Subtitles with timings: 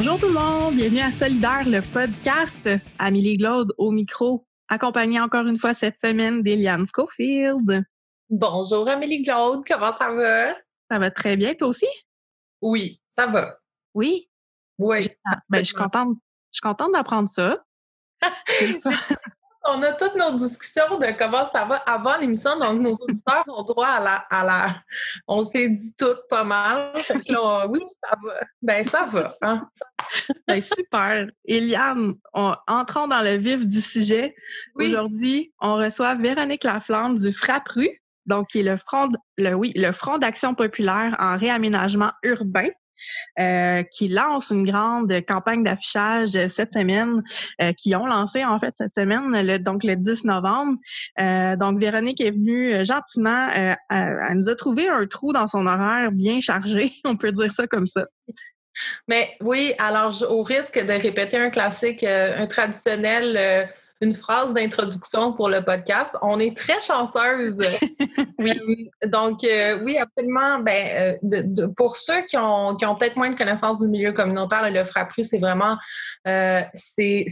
[0.00, 2.70] Bonjour tout le monde, bienvenue à Solidaire, le podcast.
[3.00, 7.84] Amélie Glaude au micro, accompagnée encore une fois cette semaine d'Eliane Schofield.
[8.30, 10.54] Bonjour Amélie Glaude, comment ça va?
[10.88, 11.88] Ça va très bien, toi aussi?
[12.62, 13.58] Oui, ça va.
[13.92, 14.30] Oui?
[14.78, 15.08] Oui.
[15.48, 16.16] Ben, je suis contente,
[16.52, 17.64] je suis contente d'apprendre ça.
[19.66, 23.62] on a toutes nos discussions de comment ça va avant l'émission, donc nos auditeurs ont
[23.62, 24.14] droit à la.
[24.30, 24.76] À la
[25.26, 26.92] on s'est dit tout pas mal.
[26.94, 28.40] oui, ça va.
[28.62, 29.34] Ben, ça va.
[29.42, 29.68] Hein?
[30.46, 31.26] Ben, super.
[31.44, 34.34] Eliane, entrons dans le vif du sujet.
[34.74, 37.90] Aujourd'hui, on reçoit Véronique Laflamme du FRAPRU,
[38.26, 42.68] donc qui est le front, le, oui, le Front d'action populaire en réaménagement urbain.
[43.38, 47.22] Euh, qui lance une grande campagne d'affichage cette semaine,
[47.62, 50.76] euh, qui ont lancé en fait cette semaine, le, donc le 10 novembre.
[51.20, 53.78] Euh, donc Véronique est venue gentiment, elle
[54.34, 57.86] nous a trouvé un trou dans son horaire bien chargé, on peut dire ça comme
[57.86, 58.06] ça.
[59.06, 63.68] Mais oui, alors au risque de répéter un classique, un traditionnel
[64.00, 66.16] une phrase d'introduction pour le podcast.
[66.22, 67.58] On est très chanceuse.
[68.38, 68.90] oui.
[69.04, 70.60] Euh, donc, euh, oui, absolument.
[70.60, 74.70] Ben, euh, pour ceux qui ont, qui ont peut-être moins de connaissances du milieu communautaire,
[74.70, 75.76] le FRAPRU, c'est vraiment
[76.74, 77.26] c'est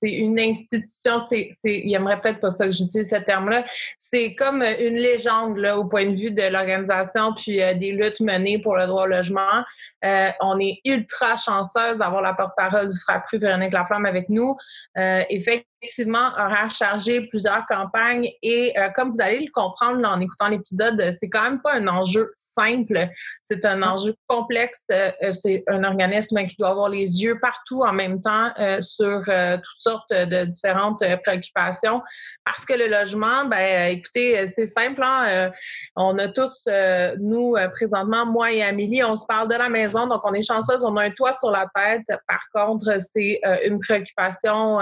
[0.00, 3.64] c'est une institution, c'est, il aimerait peut-être pas ça que j'utilise ce terme-là,
[3.98, 8.20] c'est comme une légende là, au point de vue de l'organisation puis euh, des luttes
[8.20, 9.64] menées pour le droit au logement.
[10.04, 14.56] Euh, on est ultra chanceuse d'avoir la porte-parole du FRAPRU, Véronique Laflamme, avec nous.
[14.96, 21.14] Euh, effectivement, horaire chargé, plusieurs campagnes et comme vous allez le comprendre en écoutant l'épisode,
[21.16, 23.08] c'est quand même pas un enjeu simple,
[23.44, 24.86] c'est un enjeu complexe.
[25.30, 30.12] c'est un organisme qui doit avoir les yeux partout en même temps sur toutes sortes
[30.12, 32.02] de différentes préoccupations
[32.44, 35.02] parce que le logement, ben écoutez, c'est simple.
[35.02, 35.50] Hein?
[35.96, 36.68] on a tous,
[37.18, 40.80] nous, présentement, moi et Amélie, on se parle de la maison, donc on est chanceuse,
[40.82, 42.06] on a un toit sur la tête.
[42.26, 44.78] Par contre, c'est une préoccupation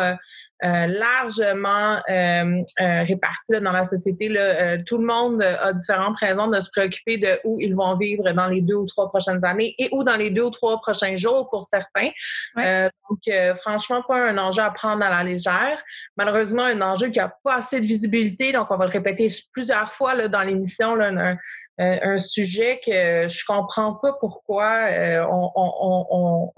[0.65, 4.31] euh, largement euh, euh, répartis dans la société.
[4.31, 4.79] Là.
[4.79, 8.47] tout le monde a différentes raisons de se préoccuper de où ils vont vivre dans
[8.47, 11.51] les deux ou trois prochaines années et ou dans les deux ou trois prochains jours
[11.51, 12.09] pour certains.
[12.57, 15.83] donc, franchement, pas un enjeu à prendre à la légère.
[16.17, 18.53] Malheureusement, un enjeu qui n'a pas assez de visibilité.
[18.53, 20.95] Donc, on va le répéter plusieurs fois là, dans l'émission.
[20.95, 21.37] Là,
[21.79, 26.53] euh, un sujet que je comprends pas pourquoi euh, on,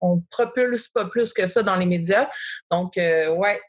[0.00, 2.28] on, propulse pas plus que ça dans les médias.
[2.70, 3.60] Donc, euh, ouais,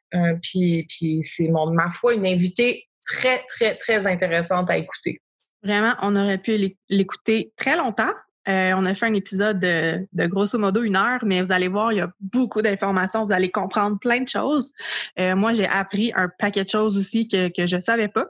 [0.42, 5.20] puis, puis c'est mon, ma foi une invitée très, très, très intéressante à écouter.
[5.64, 8.12] Vraiment, on aurait pu l'écouter très longtemps.
[8.48, 11.68] Euh, on a fait un épisode de, de, grosso modo une heure, mais vous allez
[11.68, 14.74] voir, il y a beaucoup d'informations, vous allez comprendre plein de choses.
[15.20, 18.28] Euh, moi, j'ai appris un paquet de choses aussi que, que je savais pas.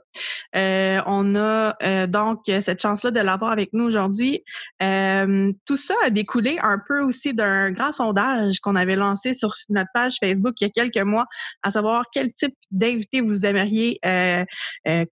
[0.55, 4.43] Euh, on a donc cette chance-là de l'avoir avec nous aujourd'hui.
[4.79, 9.89] tout ça a découlé un peu aussi d'un grand sondage qu'on avait lancé sur notre
[9.93, 11.27] page Facebook il y a quelques mois,
[11.63, 13.99] à savoir quel type d'invité vous aimeriez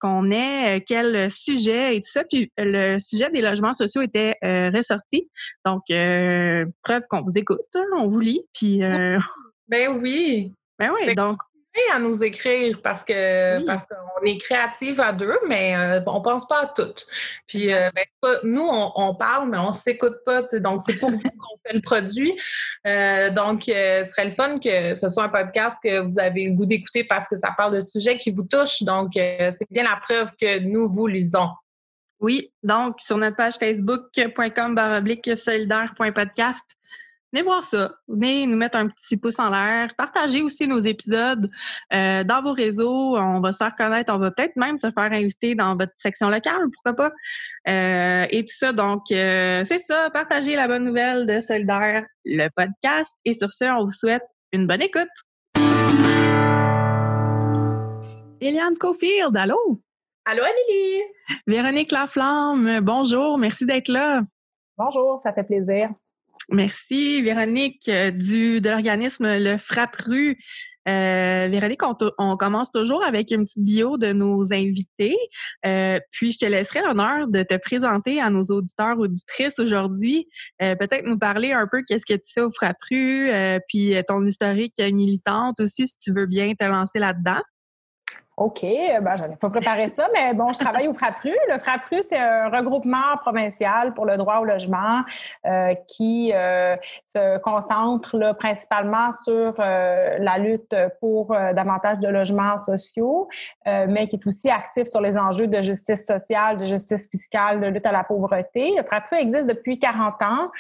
[0.01, 2.25] qu'on ait, quel sujet et tout ça.
[2.25, 4.37] Puis le sujet des logements sociaux était
[4.89, 5.31] sorti.
[5.65, 8.43] Donc, euh, preuve qu'on vous écoute, hein, on vous lit.
[8.55, 9.19] Puis, euh,
[9.69, 10.55] ben oui.
[10.79, 11.39] Ben oui, donc
[11.93, 16.45] à nous écrire parce que parce qu'on est créative à deux, mais euh, on pense
[16.49, 17.07] pas à toutes.
[17.47, 17.93] Puis ben,
[18.43, 20.43] nous, on, parle, mais on s'écoute pas.
[20.55, 22.33] Donc, c'est pour vous qu'on fait le produit.
[22.85, 26.67] donc, ce serait le fun que ce soit un podcast que vous avez le goût
[26.67, 28.83] d'écouter parce que ça parle de sujets qui vous touchent.
[28.83, 31.51] Donc, c'est bien la preuve que nous vous lisons.
[32.21, 36.65] Oui, donc sur notre page facebook.com baroblique solidaire.podcast.
[37.33, 37.95] Venez voir ça.
[38.09, 39.95] Venez nous mettre un petit pouce en l'air.
[39.97, 41.51] Partagez aussi nos épisodes
[41.93, 43.19] euh, dans vos réseaux.
[43.19, 44.13] On va se faire connaître.
[44.15, 47.13] On va peut-être même se faire inviter dans votre section locale, pourquoi pas.
[47.69, 48.73] Euh, et tout ça.
[48.73, 50.09] Donc, euh, c'est ça.
[50.11, 53.13] Partagez la bonne nouvelle de Solidaire, le podcast.
[53.27, 55.09] Et sur ce, on vous souhaite une bonne écoute.
[58.41, 59.83] Eliane Cofield, allô?
[60.31, 61.05] Allô, Amélie!
[61.47, 64.21] Véronique Laflamme, bonjour, merci d'être là.
[64.77, 65.89] Bonjour, ça fait plaisir.
[66.51, 70.39] Merci, Véronique, euh, du, de l'organisme Le Frappru.
[70.87, 71.81] Euh, Véronique,
[72.19, 75.17] on, commence toujours avec une petite bio de nos invités.
[75.65, 80.29] Euh, puis, je te laisserai l'honneur de te présenter à nos auditeurs, auditrices aujourd'hui.
[80.59, 83.31] Peut-être nous parler un peu qu'est-ce que tu fais au Frappru,
[83.67, 87.41] puis ton historique militante aussi, si tu veux bien te lancer là-dedans.
[88.39, 91.35] OK, ben, je n'avais pas préparé ça, mais bon, je travaille au FRAPRU.
[91.49, 95.01] Le FRAPRU, c'est un regroupement provincial pour le droit au logement
[95.45, 103.29] euh, qui euh, se concentre principalement sur euh, la lutte pour davantage de logements sociaux,
[103.67, 107.67] mais qui est aussi actif sur les enjeux de justice sociale, de justice fiscale, de
[107.67, 108.73] lutte à la pauvreté.
[108.77, 110.51] Le FRAPRU existe depuis 40 ans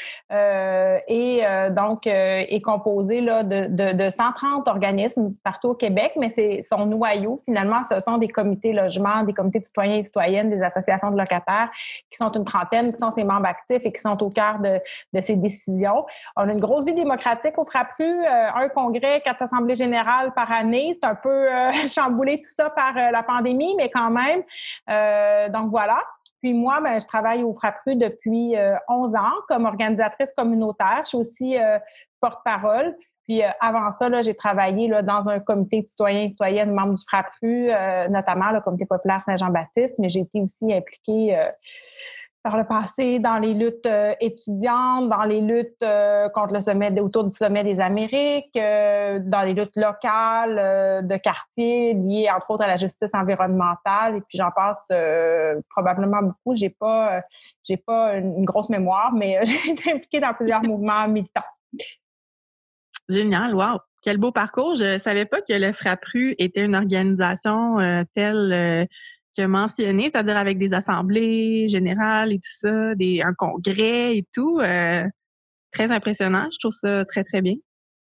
[1.06, 7.36] et donc est composé de, de 130 organismes partout au Québec, mais c'est son noyau
[7.44, 11.18] finalement ce sont des comités logement, des comités de citoyens et citoyennes, des associations de
[11.18, 11.70] locataires
[12.10, 14.80] qui sont une trentaine, qui sont ses membres actifs et qui sont au cœur de,
[15.20, 16.06] ces décisions.
[16.36, 20.50] On a une grosse vie démocratique au FRAPRU, euh, un congrès, quatre assemblées générales par
[20.52, 20.98] année.
[21.00, 24.42] C'est un peu euh, chamboulé tout ça par euh, la pandémie, mais quand même.
[25.52, 25.98] donc voilà.
[26.40, 28.54] Puis moi, ben, je travaille au FRAPRU depuis
[28.88, 31.00] 11 ans comme organisatrice communautaire.
[31.04, 31.56] Je suis aussi
[32.20, 32.94] porte-parole.
[33.28, 36.94] Puis euh, avant ça, j'ai travaillé là, dans un comité de citoyens et citoyennes membres
[36.94, 41.50] du FRAPRU, euh, notamment le comité populaire Saint-Jean-Baptiste, mais j'ai été aussi impliquée euh,
[42.42, 43.88] par le passé dans les luttes
[44.20, 45.84] étudiantes, dans les luttes
[46.32, 52.30] contre le sommet, autour du sommet des Amériques, dans les luttes locales de quartier liées
[52.34, 54.18] entre autres à la justice environnementale.
[54.18, 54.86] Et puis j'en passe
[55.68, 56.54] probablement beaucoup.
[56.54, 57.22] J'ai pas,
[57.64, 61.42] j'ai pas une grosse mémoire, mais j'ai été impliquée dans plusieurs mouvements militants.
[63.08, 63.78] Génial, wow!
[64.02, 64.74] Quel beau parcours.
[64.74, 68.84] Je savais pas que le FRAPRU était une organisation euh, telle euh,
[69.36, 74.60] que mentionnée, c'est-à-dire avec des assemblées générales et tout ça, des, un congrès et tout.
[74.60, 75.04] Euh,
[75.72, 76.46] très impressionnant.
[76.52, 77.54] Je trouve ça très, très bien.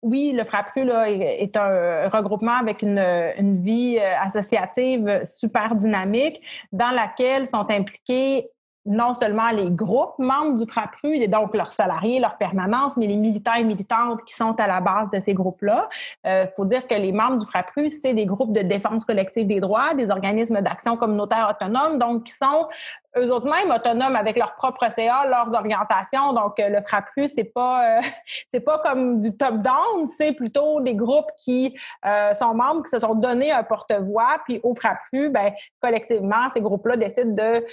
[0.01, 6.41] Oui, le FRAPRU là, est un regroupement avec une, une vie associative super dynamique
[6.73, 8.49] dans laquelle sont impliqués
[8.85, 13.15] non seulement les groupes membres du FRAPRU, et donc leurs salariés, leurs permanences, mais les
[13.15, 15.89] militants et militantes qui sont à la base de ces groupes-là.
[16.25, 19.47] Il euh, faut dire que les membres du FRAPRU, c'est des groupes de défense collective
[19.47, 22.67] des droits, des organismes d'action communautaire autonomes, donc qui sont
[23.17, 26.33] eux autres mêmes autonomes avec leur propre CA, leurs orientations.
[26.33, 28.01] Donc, euh, le FRAPRU, c'est pas, euh,
[28.47, 32.99] c'est pas comme du top-down, c'est plutôt des groupes qui euh, sont membres, qui se
[32.99, 34.37] sont donné un porte-voix.
[34.45, 37.65] Puis au FRAPRU, ben, collectivement, ces groupes-là décident de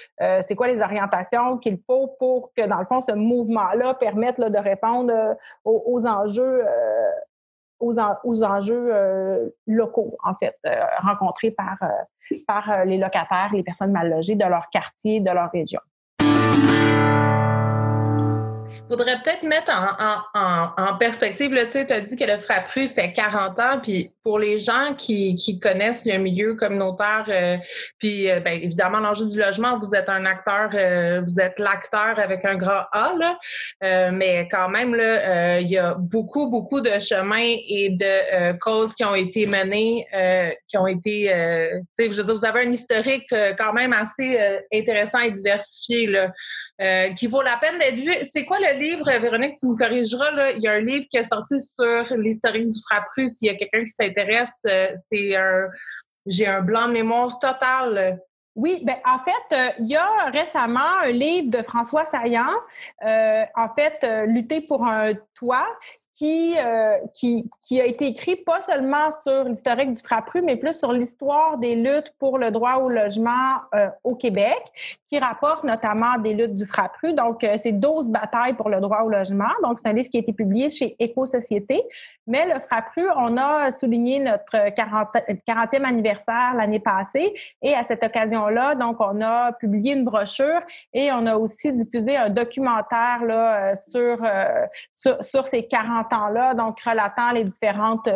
[0.43, 4.51] c'est quoi les orientations qu'il faut pour que, dans le fond, ce mouvement-là permette là,
[4.51, 6.65] de répondre aux, aux enjeux
[7.81, 13.93] aux, enjeux euh, locaux, en fait, euh, rencontrés par, euh, par les locataires, les personnes
[13.93, 15.81] mal logées de leur quartier, de leur région.
[18.89, 24.13] Faudrait peut-être mettre en, perspective, tu as dit que le FRAPRU, c'était 40 ans, puis
[24.23, 27.57] pour les gens qui, connaissent le milieu communautaire, euh,
[27.99, 32.19] puis euh, ben, évidemment, l'enjeu du logement, vous êtes un acteur, euh, vous êtes l'acteur
[32.19, 36.99] avec un grand A, là, mais quand même, là, il y a beaucoup, beaucoup de
[36.99, 40.07] chemins et de causes qui ont été menées,
[40.69, 41.27] qui ont été,
[41.99, 43.27] je veux dire, vous avez un historique
[43.59, 44.39] quand même assez
[44.73, 46.31] intéressant et diversifié, là.
[46.81, 48.11] Euh, qui vaut la peine d'être vu.
[48.23, 50.53] C'est quoi le livre, Véronique, tu me corrigeras, là?
[50.53, 53.29] Il y a un livre qui est sorti sur l'historique du Frappru.
[53.29, 55.69] S'il y a quelqu'un qui s'intéresse, euh, c'est un...
[56.27, 58.21] J'ai un blanc de mémoire total.
[58.55, 62.53] Oui, ben en fait, euh, il y a récemment un livre de François Saillant,
[63.03, 65.67] en fait, Lutter pour un toit,
[66.21, 66.55] qui,
[67.15, 71.57] qui, qui a été écrit pas seulement sur l'historique du Frappru, mais plus sur l'histoire
[71.57, 73.31] des luttes pour le droit au logement
[74.05, 74.61] au Québec,
[75.11, 77.13] qui rapporte notamment des luttes du Frappru.
[77.13, 79.51] Donc, euh, c'est 12 batailles pour le droit au logement.
[79.63, 81.83] Donc, c'est un livre qui a été publié chez Éco-Société.
[82.29, 85.09] Mais le Frappru, on a souligné notre 40,
[85.47, 87.35] 40e anniversaire l'année passée.
[87.61, 90.61] Et à cette occasion-là, donc, on a publié une brochure
[90.93, 96.10] et on a aussi diffusé un documentaire là, euh, sur, euh, sur, sur, ces 40
[96.13, 98.09] ans-là, donc relatant les différentes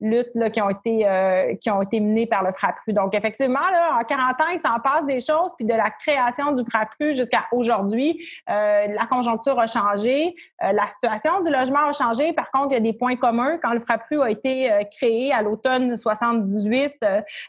[0.00, 2.92] luttes là, qui, ont été, menées par le Frappru.
[2.92, 3.60] Donc, effectivement,
[3.98, 7.44] en 40 ans, il s'en passe des choses, puis de la création du FRAPRU jusqu'à
[7.52, 12.32] aujourd'hui, euh, la conjoncture a changé, euh, la situation du logement a changé.
[12.32, 13.58] Par contre, il y a des points communs.
[13.58, 16.94] Quand le FRAPRU a été euh, créé à l'automne 78,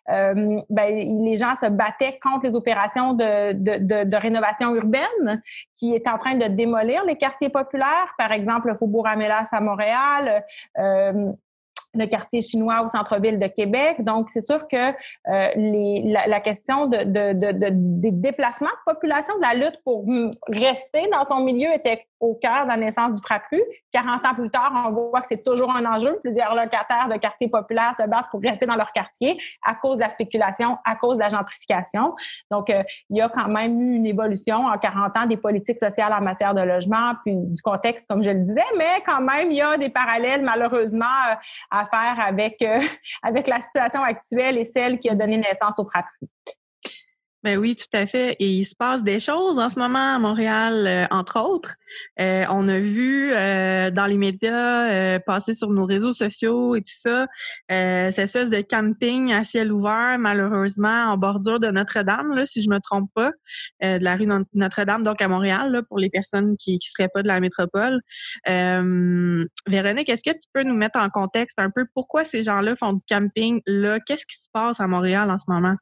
[0.07, 5.41] ben, les gens se battaient contre les opérations de, rénovation urbaine
[5.75, 9.59] qui est en train de démolir les quartiers populaires, par exemple le Faubourg Amélas à
[9.59, 10.45] Montréal, Montréal.
[10.77, 11.33] Euh,
[11.93, 14.03] le quartier chinois au centre-ville de Québec.
[14.03, 18.93] Donc, c'est sûr que euh, les, la, la, question de, de, de, des déplacements de
[18.93, 20.05] population, de la lutte pour
[20.47, 23.61] rester dans son milieu était au cœur de la naissance du FRAPRU.
[23.91, 26.19] 40 ans plus tard, on voit que c'est toujours un enjeu.
[26.23, 30.03] Plusieurs locataires de quartiers populaires se battent pour rester dans leur quartier à cause de
[30.03, 32.15] la spéculation, à cause de la gentrification.
[32.49, 35.79] Donc, euh, il y a quand même eu une évolution en 40 ans des politiques
[35.79, 39.51] sociales en matière de logement, puis du contexte, comme je le disais, mais quand même,
[39.51, 41.05] il y a des parallèles, malheureusement,
[41.69, 42.63] à faire avec,
[43.23, 46.27] avec la situation actuelle et celle qui a donné naissance au FRAPRU.
[47.43, 48.37] Ben oui, tout à fait.
[48.39, 51.75] Et il se passe des choses en ce moment à Montréal, euh, entre autres.
[52.21, 56.95] Euh, on a vu euh, dans les médias passer sur nos réseaux sociaux et tout
[56.95, 57.27] ça,
[57.69, 62.79] cette espèce de camping à ciel ouvert, malheureusement en bordure de Notre-Dame, si je me
[62.79, 63.31] trompe pas,
[63.81, 67.21] de la rue Notre-Dame, donc à Montréal, là, pour les personnes qui qui seraient pas
[67.21, 68.01] de la métropole.
[68.45, 72.93] Véronique, est-ce que tu peux nous mettre en contexte un peu pourquoi ces gens-là font
[72.93, 73.99] du camping là?
[73.99, 75.75] Qu'est-ce qui se passe à Montréal en ce moment?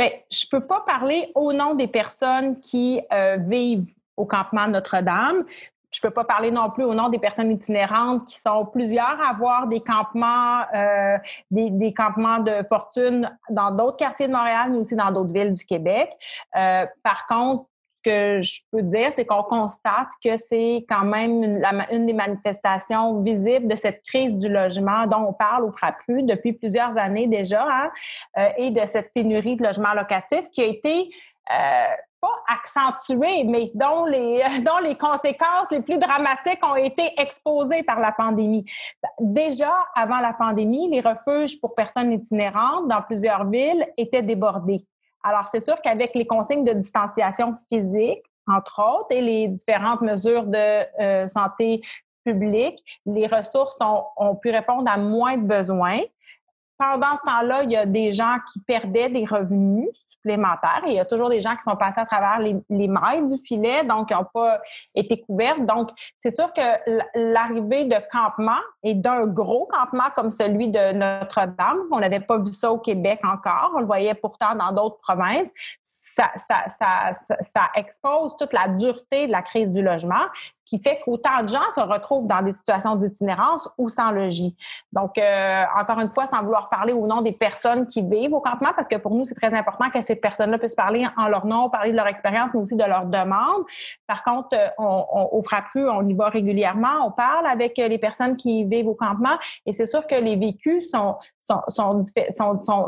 [0.00, 4.66] Bien, je ne peux pas parler au nom des personnes qui euh, vivent au campement
[4.66, 5.44] Notre-Dame.
[5.90, 9.20] Je ne peux pas parler non plus au nom des personnes itinérantes qui sont plusieurs
[9.20, 11.18] à avoir des campements, euh,
[11.50, 15.66] des, campements de fortune dans d'autres quartiers de Montréal, mais aussi dans d'autres villes du
[15.66, 16.10] Québec.
[16.56, 17.66] Euh, par contre,
[18.04, 21.42] que je peux dire, c'est qu'on constate que c'est quand même
[21.90, 26.52] une, des manifestations visibles de cette crise du logement dont on parle au FRAPU depuis
[26.52, 27.90] plusieurs années déjà, hein,
[28.38, 31.10] euh, et de cette pénurie de logements locatifs qui a été
[31.52, 37.82] euh, pas accentuée, mais dont les, dont les conséquences les plus dramatiques ont été exposées
[37.82, 38.64] par la pandémie.
[39.18, 44.84] Déjà, avant la pandémie, les refuges pour personnes itinérantes dans plusieurs villes étaient débordés.
[45.22, 50.44] Alors, c'est sûr qu'avec les consignes de distanciation physique, entre autres, et les différentes mesures
[50.44, 51.82] de euh, santé
[52.24, 53.78] publique, les ressources
[54.16, 56.00] ont, pu répondre à moins de besoins.
[56.78, 59.88] Pendant ce temps-là, il y a des gens qui perdaient des revenus
[60.26, 63.24] Et il y a toujours des gens qui sont passés à travers les, les mailles
[63.24, 64.60] du filet, donc qui n'ont pas
[64.94, 65.64] été couvertes.
[65.64, 66.60] Donc, c'est sûr que
[67.14, 72.52] l'arrivée de campements et d'un gros campement comme celui de Notre-Dame, on n'avait pas vu
[72.52, 75.50] ça au Québec encore, on le voyait pourtant dans d'autres provinces,
[75.82, 76.30] ça,
[77.74, 80.24] expose toute la dureté de la crise du logement
[80.64, 84.56] qui fait qu'autant de gens se retrouvent dans des situations d'itinérance ou sans logis.
[84.92, 88.40] Donc, euh, encore une fois, sans vouloir parler au nom des personnes qui vivent au
[88.40, 91.46] campement, parce que pour nous, c'est très important que ces personnes-là puissent parler en leur
[91.46, 93.62] nom, parler de leur expérience, mais aussi de leur demande.
[94.06, 97.98] Par contre, euh, on, on, au FRAPRU, on y va régulièrement, on parle avec les
[97.98, 99.36] personnes qui vivent au campement,
[99.66, 101.16] et c'est sûr que les vécus sont,
[101.68, 102.02] sont,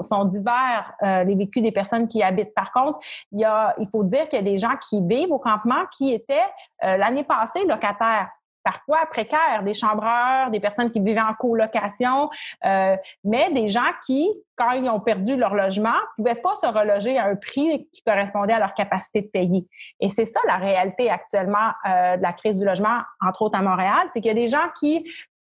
[0.00, 2.54] sont, divers, euh, les vécus des personnes qui habitent.
[2.54, 2.98] Par contre,
[3.30, 5.84] il, y a, il faut dire qu'il y a des gens qui vivent au campement
[5.96, 6.48] qui étaient
[6.84, 8.28] euh, l'année passée locataires
[8.62, 12.30] parfois précaires, des chambreurs, des personnes qui vivaient en colocation,
[12.64, 17.18] euh, mais des gens qui, quand ils ont perdu leur logement, pouvaient pas se reloger
[17.18, 19.66] à un prix qui correspondait à leur capacité de payer.
[20.00, 24.08] Et c'est ça la réalité actuellement de la crise du logement, entre autres à Montréal,
[24.10, 25.04] c'est qu'il y a des gens qui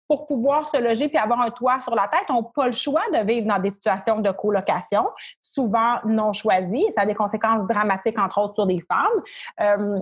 [0.08, 3.02] pour pouvoir se loger puis avoir un toit sur la tête, n'ont pas le choix
[3.12, 5.06] de vivre dans des situations de colocation,
[5.40, 6.86] souvent non choisies.
[6.90, 9.22] Ça a des conséquences dramatiques, entre autres, sur des femmes.
[9.60, 10.00] Euh,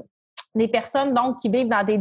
[0.54, 1.99] des personnes donc qui vivent dans des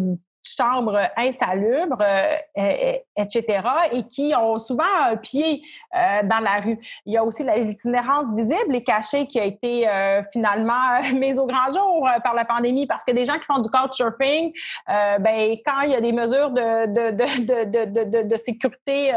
[0.56, 5.62] chambres insalubres, euh, etc., et qui ont souvent un pied
[5.96, 6.80] euh, dans la rue.
[7.06, 11.46] Il y a aussi l'itinérance visible et cachée qui a été euh, finalement mise au
[11.46, 14.54] grand jour par la pandémie parce que des gens qui font du couchsurfing,
[14.88, 19.12] ben, quand il y a des mesures de, de, de, de, de, de sécurité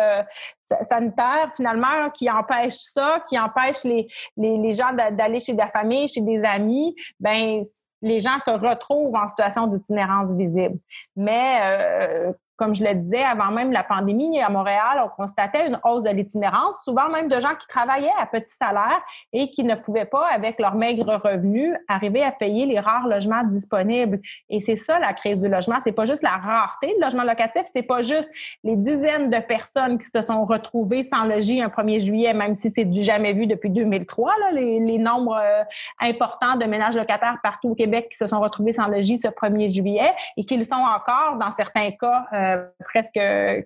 [0.64, 6.08] sanitaire, finalement, qui empêchent ça, qui empêchent les, les, les gens d'aller chez la famille,
[6.08, 7.62] chez des amis, ben
[8.04, 10.78] les gens se retrouvent en situation d'itinérance visible.
[11.16, 15.80] Mais euh, comme je le disais, avant même la pandémie, à Montréal, on constatait une
[15.84, 19.00] hausse de l'itinérance, souvent même de gens qui travaillaient à petit salaire
[19.32, 23.42] et qui ne pouvaient pas, avec leurs maigres revenus, arriver à payer les rares logements
[23.44, 24.20] disponibles.
[24.48, 25.76] Et c'est ça la crise du logement.
[25.82, 28.30] C'est pas juste la rareté de logement locatif, c'est pas juste
[28.62, 32.70] les dizaines de personnes qui se sont retrouvées sans logis un 1er juillet, même si
[32.70, 35.64] c'est du jamais vu depuis 2003, là, les, nombres euh,
[36.00, 39.74] importants de ménages locataires partout au Québec qui se sont retrouvés sans logis ce 1er
[39.74, 42.26] juillet et qui le sont encore dans certains cas.
[42.32, 42.43] Euh,
[42.78, 43.20] presque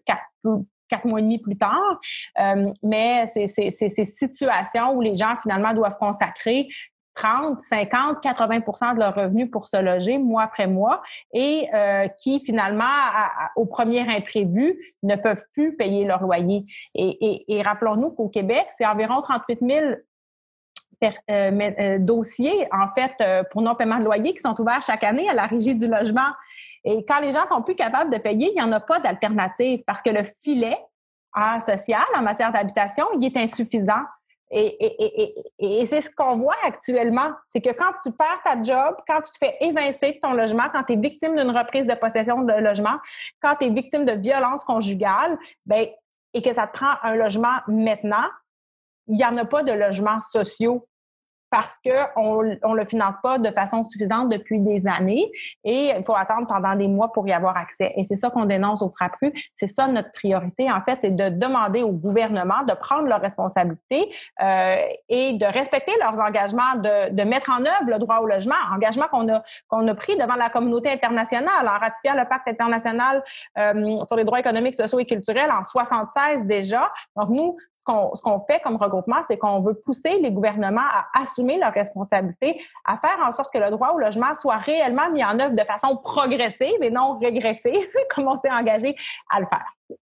[0.04, 2.00] quatre, mois et demi plus tard.
[2.40, 6.68] Euh, mais c'est ces situations où les gens finalement doivent consacrer
[7.18, 12.38] 30, 50, 80% de leurs revenus pour se loger mois après mois et euh, qui
[12.40, 12.85] finalement,
[13.56, 16.64] au premier imprévu, ne peuvent plus payer leur loyer.
[16.94, 19.97] Et, rappelons-nous qu'au Québec, c'est environ 38 000
[21.99, 23.12] dossiers, en fait,
[23.50, 26.30] pour non-paiement de loyer qui sont ouverts chaque année à la Régie du logement.
[26.85, 29.82] Et quand les gens sont plus capables de payer, il n'y en a pas d'alternative
[29.87, 30.78] parce que le filet
[31.61, 34.02] social en matière d'habitation, il est insuffisant.
[34.50, 39.32] Et, c'est ce qu'on voit actuellement, c'est que quand tu perds ta job, quand tu
[39.32, 42.54] te fais évincer de ton logement, quand tu es victime d'une reprise de possession de
[42.54, 42.97] logement,
[43.42, 45.87] quand tu es victime de violence conjugale, ben,
[46.32, 48.26] et que ça te prend un logement maintenant,
[49.06, 50.87] il n'y en a pas de logements sociaux
[51.50, 55.30] parce qu'on ne le finance pas de façon suffisante depuis des années
[55.64, 57.88] et il faut attendre pendant des mois pour y avoir accès.
[57.96, 59.32] Et c'est ça qu'on dénonce au FRAPRU.
[59.56, 64.10] C'est ça notre priorité, en fait, c'est de demander au gouvernement de prendre leurs responsabilités
[64.42, 64.76] euh,
[65.08, 69.06] et de respecter leurs engagements, de, de, mettre en œuvre le droit au logement, engagement
[69.10, 73.22] qu'on a, qu'on a pris devant la communauté internationale en ratifiant le pacte international
[73.58, 76.90] euh, sur les droits économiques, sociaux et culturels en 76 déjà.
[77.16, 77.56] Donc, nous,
[78.14, 82.61] ce qu'on fait comme regroupement, c'est qu'on veut pousser les gouvernements à assumer leurs responsabilités,
[82.85, 85.64] à faire en sorte que le droit au logement soit réellement mis en œuvre de
[85.64, 88.95] façon progressive et non régressive, comme on s'est engagé
[89.30, 89.99] à le faire.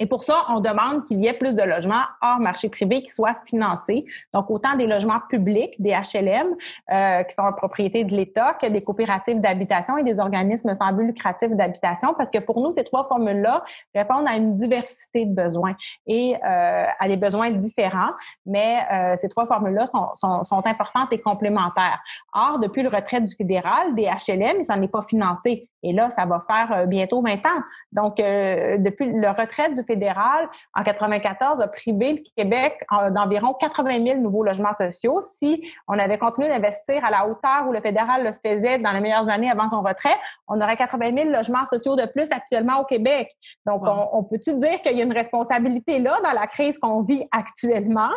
[0.00, 3.10] Et pour ça, on demande qu'il y ait plus de logements hors marché privé qui
[3.10, 4.04] soient financés.
[4.32, 6.54] Donc, autant des logements publics, des HLM,
[6.92, 10.92] euh, qui sont en propriété de l'État, que des coopératives d'habitation et des organismes sans
[10.92, 13.62] but lucratif d'habitation, parce que pour nous, ces trois formules-là
[13.94, 15.74] répondent à une diversité de besoins
[16.06, 18.12] et euh, à des besoins différents,
[18.46, 22.00] mais euh, ces trois formules-là sont, sont, sont, importantes et complémentaires.
[22.34, 25.68] Or, depuis le retrait du fédéral, des HLM, ça n'est pas financé.
[25.82, 27.62] Et là, ça va faire euh, bientôt 20 ans.
[27.92, 34.04] Donc, euh, depuis le retrait du fédéral en 94 a privé le Québec d'environ 80
[34.04, 35.20] 000 nouveaux logements sociaux.
[35.22, 39.00] Si on avait continué d'investir à la hauteur où le fédéral le faisait dans les
[39.00, 40.16] meilleures années avant son retrait,
[40.46, 43.34] on aurait 80 000 logements sociaux de plus actuellement au Québec.
[43.66, 47.24] Donc, on, peut-tu dire qu'il y a une responsabilité là dans la crise qu'on vit
[47.32, 48.10] actuellement,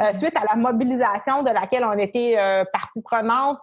[0.00, 2.36] euh, suite à la mobilisation de laquelle on était
[2.72, 3.60] partie prenante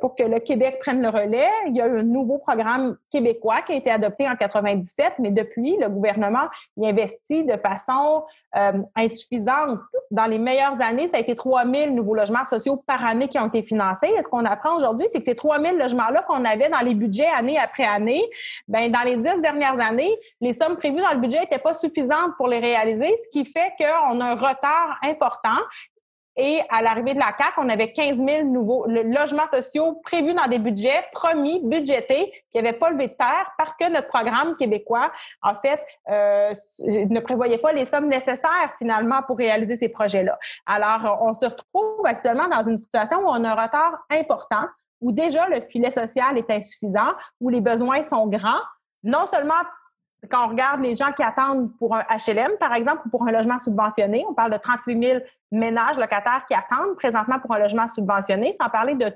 [0.00, 1.48] pour que le Québec prenne le relais?
[1.66, 5.30] Il y a eu un nouveau programme québécois qui a été adopté en 97, mais
[5.30, 8.24] depuis, le gouvernement y investit de façon
[8.56, 9.80] euh, insuffisante.
[10.10, 13.38] Dans les meilleures années, ça a été 3 000 nouveaux logements sociaux par année qui
[13.38, 14.12] ont été financés.
[14.18, 16.94] Et ce qu'on apprend aujourd'hui, c'est que ces 3 000 logements-là qu'on avait dans les
[16.94, 18.22] budgets année après année,
[18.68, 22.36] ben dans les dix dernières années, les sommes prévues dans le budget n'étaient pas suffisantes
[22.36, 25.60] pour les réaliser, ce qui fait qu'on a un retard important
[26.36, 30.46] et à l'arrivée de la CAC, on avait 15 000 nouveaux logements sociaux prévus dans
[30.48, 35.12] des budgets promis, budgétés, qui n'avaient pas levé de terre parce que notre programme québécois,
[35.42, 36.52] en fait, euh,
[36.86, 40.38] ne prévoyait pas les sommes nécessaires finalement pour réaliser ces projets-là.
[40.66, 44.66] Alors, on se retrouve actuellement dans une situation où on a un retard important,
[45.00, 48.62] où déjà le filet social est insuffisant, où les besoins sont grands,
[49.04, 49.54] non seulement
[50.30, 53.32] quand on regarde les gens qui attendent pour un HLM, par exemple, ou pour un
[53.32, 55.18] logement subventionné, on parle de 38 000
[55.52, 59.12] ménages locataires qui attendent présentement pour un logement subventionné, sans parler de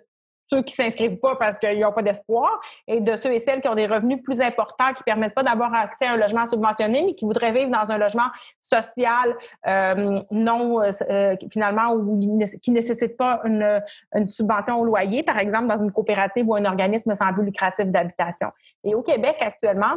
[0.50, 3.68] ceux qui s'inscrivent pas parce qu'ils n'ont pas d'espoir et de ceux et celles qui
[3.68, 7.14] ont des revenus plus importants qui permettent pas d'avoir accès à un logement subventionné mais
[7.14, 8.28] qui voudraient vivre dans un logement
[8.60, 12.18] social euh, non euh, euh, finalement ou
[12.62, 13.82] qui nécessite pas une,
[14.14, 17.86] une, subvention au loyer par exemple dans une coopérative ou un organisme sans but lucratif
[17.86, 18.48] d'habitation.
[18.84, 19.96] Et au Québec actuellement,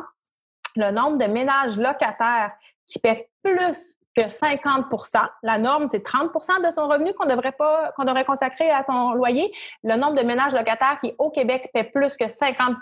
[0.76, 2.52] le nombre de ménages locataires
[2.88, 7.92] qui paient plus que 50% La norme, c'est 30% de son revenu qu'on devrait pas,
[7.96, 9.52] qu'on devrait consacrer à son loyer.
[9.84, 12.78] Le nombre de ménages locataires qui, au Québec, paient plus que 50%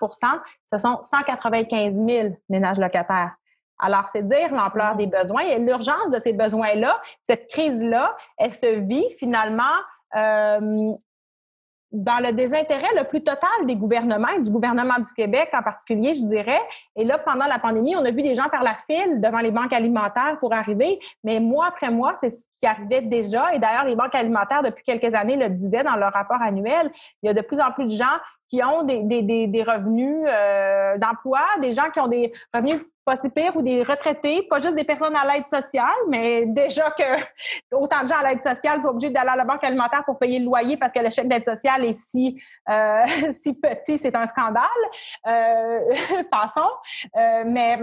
[0.71, 3.36] ce sont 195 000 ménages locataires.
[3.80, 6.99] Alors, c'est dire l'ampleur des besoins et l'urgence de ces besoins-là.
[7.28, 9.63] Cette crise-là, elle se vit finalement
[10.15, 10.91] euh,
[11.91, 16.13] dans le désintérêt le plus total des gouvernements, et du gouvernement du Québec en particulier,
[16.13, 16.62] je dirais.
[16.95, 19.52] Et là, pendant la pandémie, on a vu des gens faire la file devant les
[19.52, 23.54] banques alimentaires pour arriver, mais mois après mois, c'est ce qui arrivait déjà.
[23.54, 26.91] Et d'ailleurs, les banques alimentaires, depuis quelques années, le disaient dans leur rapport annuel,
[27.23, 28.06] il y a de plus en plus de gens
[28.49, 33.17] qui ont des, des, des, revenus euh, d'emploi, des gens qui ont des revenus pas
[33.17, 37.03] si pires ou des retraités, pas juste des personnes à l'aide sociale, mais déjà que
[37.75, 40.37] autant de gens à l'aide sociale sont obligés d'aller à la banque alimentaire pour payer
[40.37, 44.27] le loyer parce que le chèque d'aide sociale est si, euh, si petit, c'est un
[44.27, 44.63] scandale.
[45.25, 45.79] Euh,
[46.31, 46.69] passons.
[47.17, 47.79] Euh, mais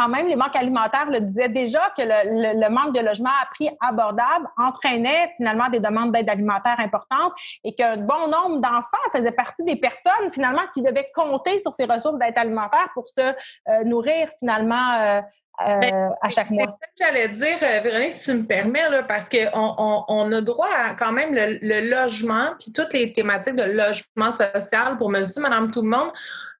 [0.00, 3.68] quand même, les banques alimentaires le disaient déjà que le, manque de logements à prix
[3.80, 7.32] abordable entraînait finalement des demandes d'aide alimentaire importantes
[7.64, 11.84] et qu'un bon nombre d'enfants faisaient partie des personnes finalement qui devaient compter sur ces
[11.84, 15.20] ressources d'aide alimentaire pour se euh, nourrir finalement euh,
[15.66, 16.78] ben, à chaque mois.
[16.80, 19.74] C'est que j'allais dire, Véronique, si tu me permets, là, parce qu'on
[20.08, 24.96] on, a droit à quand même le, logement, puis toutes les thématiques de logement social
[24.98, 26.10] pour monsieur, madame, tout le monde.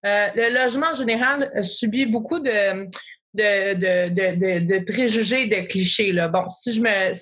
[0.02, 2.88] le logement en général subit beaucoup de
[3.34, 6.12] de, de, de, de, préjugés, de clichés.
[6.12, 6.28] Là.
[6.28, 7.12] Bon, si je me,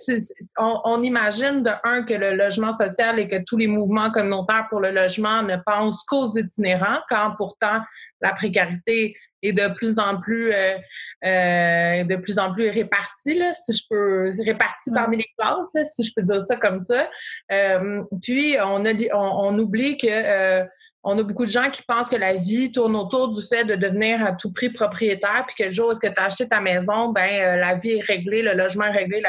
[0.59, 4.81] on, imagine de un que le logement social et que tous les mouvements communautaires pour
[4.81, 7.81] le logement ne pensent qu'aux itinérants, quand pourtant
[8.21, 10.77] la précarité est de plus en plus, euh,
[11.25, 15.85] euh, de plus en plus répartie, là, si je peux, répartie parmi les classes, là,
[15.85, 17.09] si je peux dire ça comme ça.
[17.53, 20.67] Euh, puis on, a, on, on oublie que
[21.05, 23.77] on a beaucoup de gens qui pensent que la vie tourne autour du fait de
[23.77, 26.49] devenir à tout prix propriétaire, puis que le jour où est-ce que tu as acheté
[26.49, 29.23] ta maison, ben euh, la vie est réglée, le logement est réglé,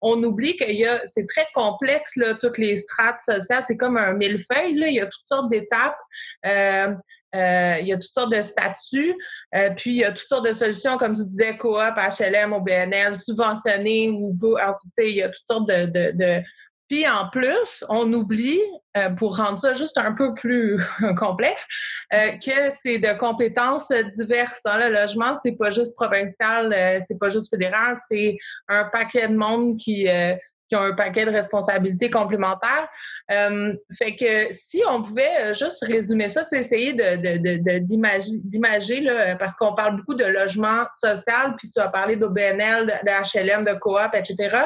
[0.00, 0.64] on oublie que
[1.06, 3.64] c'est très complexe, là, toutes les strates sociales.
[3.66, 4.86] C'est comme un millefeuille, là.
[4.86, 5.98] Il y a toutes sortes d'étapes.
[7.34, 9.14] Euh, il y a toutes sortes de statuts,
[9.54, 13.18] euh, puis il y a toutes sortes de solutions, comme tu disais, coop, HLM, OBNL,
[13.18, 14.36] subventionné, ou
[14.98, 16.42] il y a toutes sortes de,
[16.88, 18.60] puis en plus, on oublie,
[18.96, 20.78] euh, pour rendre ça juste un peu plus
[21.18, 21.66] complexe,
[22.10, 24.62] que c'est de compétences diverses.
[24.64, 24.88] Hein.
[24.88, 28.38] Le logement, c'est pas juste provincial, c'est pas juste fédéral, c'est
[28.68, 30.08] un paquet de monde qui
[30.68, 32.88] qui ont un paquet de responsabilités complémentaires.
[33.30, 39.54] Euh, fait que si on pouvait euh, juste résumer ça, essayer de, d'imager, là, parce
[39.56, 44.14] qu'on parle beaucoup de logement social, puis tu as parlé d'OBNL, de HLM, de coop,
[44.14, 44.64] etc.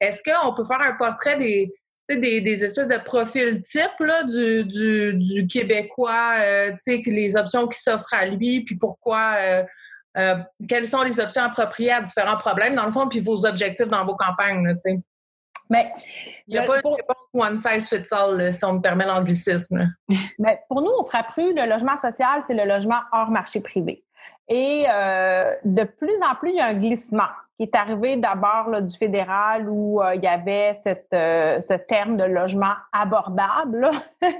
[0.00, 1.72] Est-ce qu'on peut faire un portrait des,
[2.08, 4.64] des, espèces de profils types là, du,
[5.14, 9.36] du, Québécois, euh, les options qui s'offrent à lui, puis pourquoi,
[10.68, 14.04] quelles sont les options appropriées à différents problèmes, dans le fond, puis vos objectifs dans
[14.04, 14.66] vos campagnes.
[14.66, 14.74] Là,
[15.70, 15.92] mais
[16.48, 16.88] il n'y a pas de
[17.32, 19.94] one size fits all, si on me permet l'anglicisme.
[20.38, 24.04] Mais pour nous, au Frappru, le logement social, c'est le logement hors marché privé.
[24.48, 28.82] Et euh, de plus en plus, il y a un glissement qui est arrivé d'abord
[28.82, 33.90] du fédéral où euh, il y avait cette, euh, ce terme de logement abordable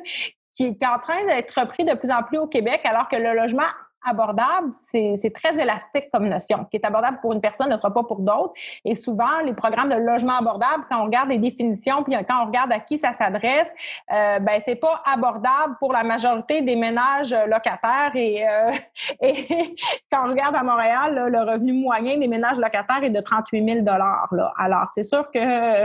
[0.55, 3.35] qui est en train d'être repris de plus en plus au Québec, alors que le
[3.35, 3.69] logement
[4.07, 6.65] abordable, c'est très élastique comme notion.
[6.65, 8.53] Ce qui est abordable pour une personne ne sera pas pour d'autres.
[8.85, 12.47] Et souvent, les programmes de logement abordable, quand on regarde les définitions, puis quand on
[12.47, 13.69] regarde à qui ça s'adresse,
[14.13, 18.13] euh, ben c'est pas abordable pour la majorité des ménages locataires.
[18.15, 18.71] Et, euh,
[19.23, 19.75] et
[20.11, 23.85] quand on regarde à Montréal, le revenu moyen des ménages locataires est de 38 000
[23.85, 24.27] là.
[24.59, 25.85] Alors, c'est sûr que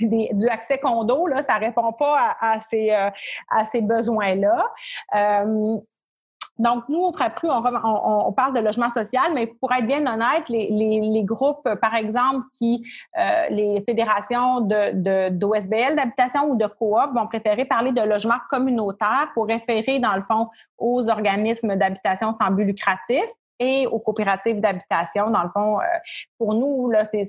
[0.00, 3.10] du accès condo, là, ça répond pas à, ces, euh,
[3.50, 4.64] à ces besoins-là.
[6.58, 10.06] Donc, nous, au Frappru, on, on, on, parle de logement social, mais pour être bien
[10.06, 12.84] honnête, les, les, les groupes, par exemple, qui,
[13.18, 19.28] euh, les fédérations de, d'OSBL d'habitation ou de coop vont préférer parler de logement communautaire
[19.34, 23.24] pour référer, dans le fond, aux organismes d'habitation sans but lucratif
[23.58, 25.30] et aux coopératives d'habitation.
[25.30, 25.84] Dans le fond, euh,
[26.38, 27.24] pour nous, là, c'est,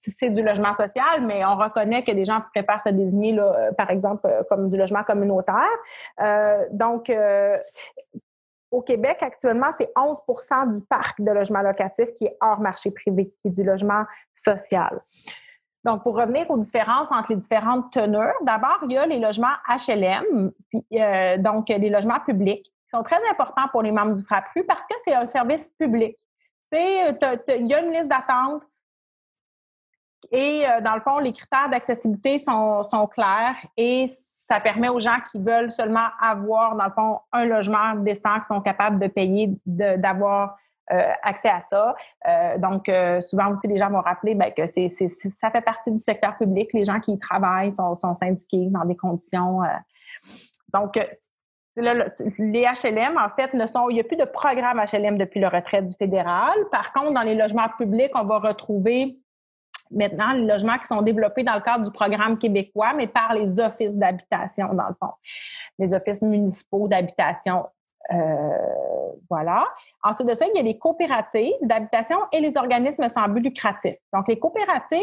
[0.00, 3.72] c'est, du logement social, mais on reconnaît que des gens préfèrent se désigner, là, euh,
[3.72, 5.68] par exemple, euh, comme du logement communautaire.
[6.20, 7.12] Euh, donc,
[8.70, 13.32] au Québec, actuellement, c'est 11% du parc de logements locatifs qui est hors marché privé,
[13.42, 14.04] qui est du logement
[14.36, 14.90] social.
[15.84, 19.48] Donc, pour revenir aux différences entre les différentes teneurs, d'abord, il y a les logements
[19.68, 20.52] HLM,
[21.42, 24.94] donc les logements publics, qui sont très importants pour les membres du FRAPRU parce que
[25.04, 26.16] c'est un service public.
[26.72, 28.62] Il y a une liste d'attente,
[30.30, 35.00] et euh, dans le fond, les critères d'accessibilité sont, sont, clairs et ça permet aux
[35.00, 39.06] gens qui veulent seulement avoir, dans le fond, un logement décent, qui sont capables de
[39.06, 40.56] payer, d'avoir
[40.92, 41.94] euh, accès à ça.
[42.26, 45.92] Euh, donc, euh, souvent aussi, les gens vont rappeler ben, que c'est, ça fait partie
[45.92, 46.72] du secteur public.
[46.72, 49.60] Les gens qui y travaillent sont, sont syndiqués dans des conditions.
[50.74, 50.98] donc,
[51.76, 55.46] les HLM, en fait, ne sont, il n'y a plus de programme HLM depuis le
[55.46, 56.54] retrait du fédéral.
[56.72, 59.16] Par contre, dans les logements publics, on va retrouver
[59.90, 63.60] maintenant les logements qui sont développés dans le cadre du programme québécois, mais par les
[63.60, 65.12] offices d'habitation, dans le fond,
[65.78, 67.66] les offices municipaux d'habitation.
[68.12, 69.64] Euh, voilà.
[70.02, 73.94] Ensuite de ça, il y a les coopératives d'habitation et les organismes sans but lucratif.
[74.12, 75.02] Donc, les coopératives,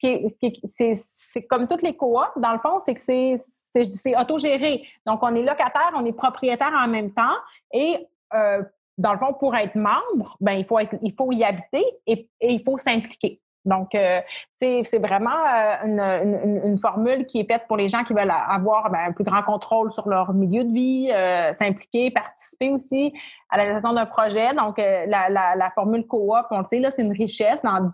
[0.00, 4.84] c'est comme toutes les coops, dans le fond, c'est que c'est autogéré.
[5.04, 7.36] Donc, on est locataire, on est propriétaire en même temps
[7.72, 8.62] et euh,
[8.96, 12.62] dans le fond, pour être membre, ben, il, faut il faut y habiter et il
[12.64, 13.40] faut s'impliquer.
[13.64, 14.20] Donc, euh,
[14.58, 19.00] c'est vraiment euh, une, formule qui est faite pour les gens qui veulent avoir ben,
[19.08, 23.12] un plus grand contrôle sur leur milieu de vie, euh, s'impliquer, participer aussi
[23.50, 24.54] à la gestion d'un projet.
[24.54, 27.90] Donc, la, la, la, formule coop, on le sait, là, c'est une richesse dans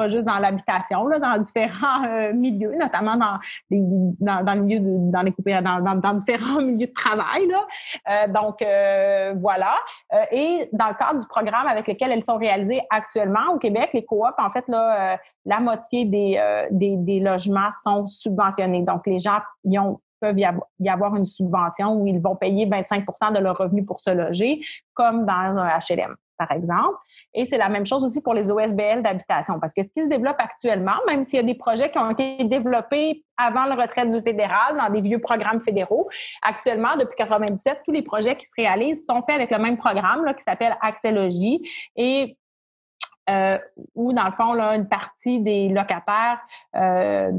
[0.00, 3.80] pas juste dans l'habitation, dans différents euh, milieux, notamment dans les,
[4.18, 7.46] dans, dans, milieu dans les dans, différents milieux de travail.
[7.46, 7.66] Là.
[8.08, 9.74] Euh, donc euh, voilà.
[10.32, 14.06] et dans le cadre du programme avec lequel elles sont réalisées actuellement au Québec, les
[14.06, 18.82] coops, en fait, là, la moitié des, des, logements sont subventionnés.
[18.82, 19.40] Donc les gens
[19.76, 24.00] ont peuvent y avoir une subvention où ils vont payer 25% de leur revenu pour
[24.00, 24.60] se loger,
[24.92, 26.96] comme dans un HLM par exemple.
[27.34, 30.08] Et c'est la même chose aussi pour les OSBL d'habitation, parce que ce qui se
[30.08, 34.06] développe actuellement, même s'il y a des projets qui ont été développés avant le retrait
[34.06, 36.08] du fédéral dans des vieux programmes fédéraux,
[36.42, 40.24] actuellement, depuis 97, tous les projets qui se réalisent sont faits avec le même programme
[40.34, 41.14] qui s'appelle Accès
[41.96, 42.38] et
[43.28, 43.58] euh,
[43.94, 46.40] où, dans le fond, une partie des locataires
[46.74, 47.30] euh,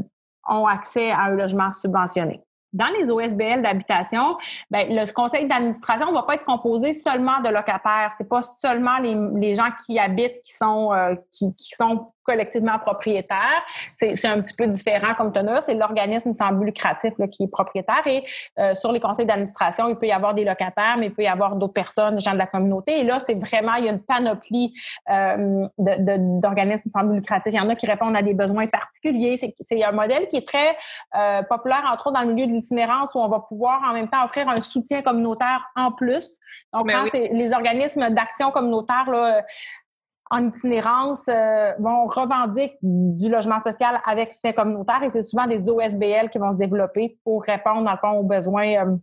[0.48, 2.42] ont accès à un logement subventionné.
[2.74, 4.38] Dans les OSBL d'habitation,
[4.70, 8.14] ben, le conseil d'administration ne va pas être composé seulement de locataires.
[8.18, 13.64] C'est pas seulement les, gens qui habitent qui sont euh, qui, sont collectivement propriétaire.
[13.68, 15.64] C'est un petit peu différent comme teneur.
[15.66, 18.02] C'est l'organisme sans but lucratif qui est propriétaire.
[18.06, 18.22] Et
[18.60, 21.28] euh, sur les conseils d'administration, il peut y avoir des locataires, mais il peut y
[21.28, 23.00] avoir d'autres personnes, des gens de la communauté.
[23.00, 24.74] Et là, c'est vraiment, il y a une panoplie
[25.10, 27.54] euh, d'organismes sans but lucratif.
[27.54, 29.38] Il y en a qui répondent à des besoins particuliers.
[29.38, 30.78] C'est un modèle qui est très
[31.16, 34.10] euh, populaire, entre autres dans le milieu de l'itinérance, où on va pouvoir en même
[34.10, 36.32] temps offrir un soutien communautaire en plus.
[36.74, 39.44] Donc, quand les organismes d'action communautaire, là,
[40.32, 46.30] en itinérance euh, revendiquer du logement social avec soutien communautaire et c'est souvent des OSBL
[46.32, 48.96] qui vont se développer pour répondre dans le fond aux besoins euh,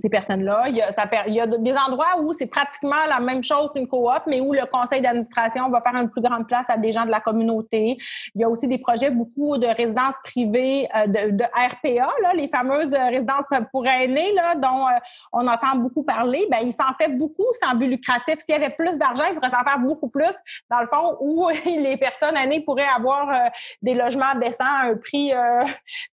[0.00, 0.64] ces personnes-là.
[0.68, 4.52] Il y a, des endroits où c'est pratiquement la même chose qu'une coop, mais où
[4.52, 7.96] le conseil d'administration va faire une plus grande place à des gens de la communauté.
[8.34, 12.48] Il y a aussi des projets, beaucoup de résidences privées euh, de, RPA, là, les
[12.48, 14.92] fameuses résidences pour aînés, là, dont euh,
[15.32, 16.46] on entend beaucoup parler.
[16.50, 18.36] Ben, il s'en fait beaucoup sans but lucratif.
[18.40, 20.34] S'il y avait plus d'argent, il pourrait s'en faire beaucoup plus,
[20.70, 23.48] dans le fond, où les personnes aînées pourraient avoir euh,
[23.82, 25.32] des logements décents à un prix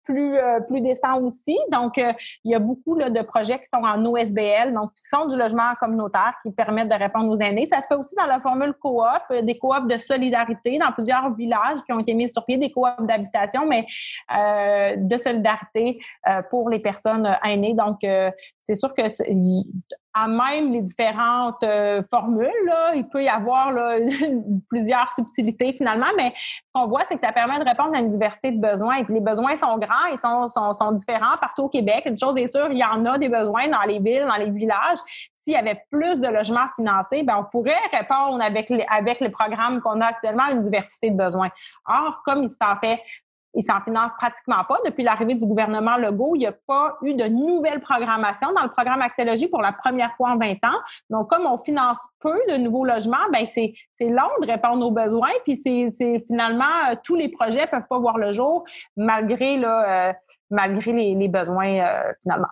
[0.04, 1.58] plus, euh, plus décent aussi.
[1.72, 5.04] Donc, euh, il y a beaucoup là, de projets qui sont en OSBL, donc qui
[5.04, 7.68] sont du logement communautaire, qui permettent de répondre aux aînés.
[7.72, 11.34] Ça se fait aussi dans la formule coop, euh, des coops de solidarité dans plusieurs
[11.36, 13.86] villages qui ont été mis sur pied, des coops d'habitation, mais
[14.98, 16.00] de solidarité
[16.50, 17.74] pour les personnes aînées.
[17.74, 19.04] Donc, c'est sûr que
[20.14, 22.50] à même les différentes euh, formules,
[22.96, 23.74] il peut y avoir
[24.70, 28.12] plusieurs subtilités finalement, mais ce qu'on voit, c'est que ça permet de répondre à une
[28.12, 28.98] diversité de besoins.
[28.98, 32.04] Et les besoins sont grands, ils sont, différents partout au Québec.
[32.06, 34.50] Une chose est sûre, il y en a des besoins dans les villes, dans les
[34.50, 35.00] villages.
[35.40, 39.30] S'il y avait plus de logements financés, ben on pourrait répondre avec les, avec les
[39.30, 41.50] programmes qu'on a actuellement à une diversité de besoins.
[41.88, 43.02] Or, comme il s'en fait
[43.54, 44.78] il s'en finance pratiquement pas.
[44.86, 48.70] Depuis l'arrivée du gouvernement Legault, il n'y a pas eu de nouvelle programmation dans le
[48.70, 50.80] programme Accès pour la première fois en 20 ans.
[51.10, 55.32] Donc, comme on finance peu de nouveaux logements, ben c'est long de répondre aux besoins.
[55.44, 58.64] Puis c'est finalement euh, tous les projets peuvent pas voir le jour
[58.96, 60.14] malgré là, euh,
[60.50, 62.48] malgré les, les besoins euh, finalement.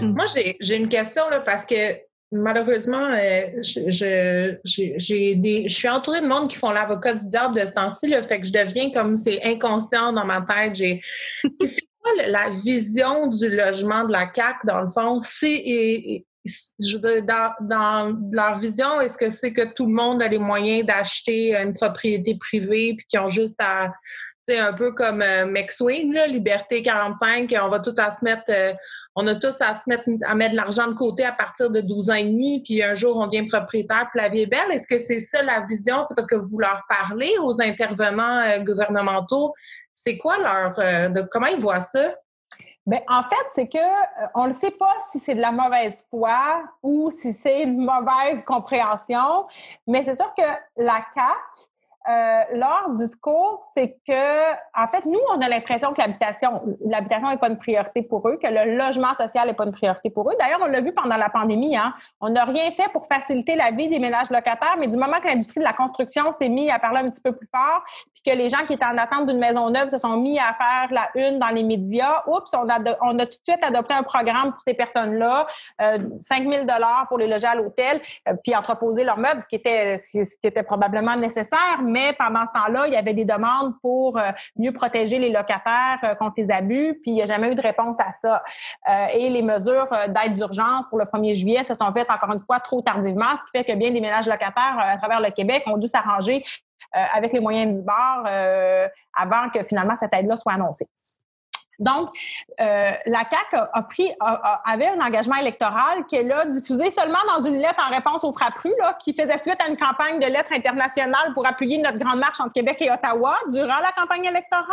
[0.00, 0.26] Moi,
[0.60, 6.26] j'ai une question là, parce que Malheureusement, euh, je, j'ai des, je suis entourée de
[6.26, 9.42] monde qui font l'avocat du diable de ce temps-ci, fait que je deviens comme c'est
[9.42, 10.76] inconscient dans ma tête.
[11.66, 15.20] C'est quoi la vision du logement de la CAC dans le fond?
[15.22, 20.38] Je veux dans, dans leur vision, est-ce que c'est que tout le monde a les
[20.38, 23.92] moyens d'acheter une propriété privée puis qu'ils ont juste à
[24.48, 28.72] c'est un peu comme euh, McSwing, Liberté 45, on va tout à se mettre, euh,
[29.14, 31.82] on a tous à se mettre à mettre de l'argent de côté à partir de
[31.82, 34.70] 12 ans et demi, puis un jour on devient propriétaire, puis la vie est belle.
[34.70, 36.04] Est-ce que c'est ça la vision?
[36.14, 39.52] Parce que vous leur parlez aux intervenants euh, gouvernementaux,
[39.92, 42.14] c'est quoi leur de, comment ils voient ça?
[42.86, 43.78] Bien, en fait, c'est que
[44.34, 48.42] on ne sait pas si c'est de la mauvaise foi ou si c'est une mauvaise
[48.46, 49.46] compréhension,
[49.86, 50.42] mais c'est sûr que
[50.78, 51.67] la CAC
[52.08, 57.36] euh, leur discours, c'est que, en fait, nous, on a l'impression que l'habitation, l'habitation n'est
[57.36, 60.34] pas une priorité pour eux, que le logement social n'est pas une priorité pour eux.
[60.40, 61.76] D'ailleurs, on l'a vu pendant la pandémie.
[61.76, 61.92] Hein?
[62.22, 65.28] On n'a rien fait pour faciliter la vie des ménages locataires, mais du moment que
[65.28, 68.38] l'industrie de la construction s'est mise à parler un petit peu plus fort, puis que
[68.38, 71.10] les gens qui étaient en attente d'une maison neuve se sont mis à faire la
[71.14, 74.52] une dans les médias, oups, on a, on a tout de suite adopté un programme
[74.52, 75.46] pour ces personnes-là,
[75.82, 76.64] euh, 5 000
[77.08, 80.46] pour les loger à l'hôtel, euh, puis entreposer leurs meubles, ce qui était, ce qui
[80.46, 84.30] était probablement nécessaire, mais mais pendant ce temps-là, il y avait des demandes pour euh,
[84.56, 87.62] mieux protéger les locataires euh, contre les abus, puis il n'y a jamais eu de
[87.62, 88.42] réponse à ça.
[88.88, 92.40] Euh, et les mesures d'aide d'urgence pour le 1er juillet se sont faites encore une
[92.40, 95.64] fois trop tardivement, ce qui fait que bien des ménages locataires à travers le Québec
[95.66, 96.44] ont dû s'arranger
[96.92, 98.26] avec les moyens du bord
[99.14, 100.88] avant que finalement cette aide-là soit annoncée.
[101.78, 102.10] Donc,
[102.60, 104.10] euh, la CAQ a, pris,
[104.64, 108.72] avait un engagement électoral qu'elle a diffusé seulement dans une lettre en réponse aux Frappru,
[108.78, 112.40] là, qui faisait suite à une campagne de lettres internationales pour appuyer notre grande marche
[112.40, 114.66] entre Québec et Ottawa durant la campagne électorale.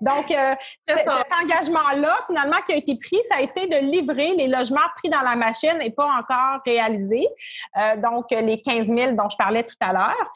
[0.00, 1.08] Donc, euh, cet
[1.42, 5.22] engagement-là, finalement, qui a été pris, ça a été de livrer les logements pris dans
[5.22, 7.28] la machine et pas encore réalisés.
[7.76, 10.32] Euh, donc, les 15 000 dont je parlais tout à l'heure.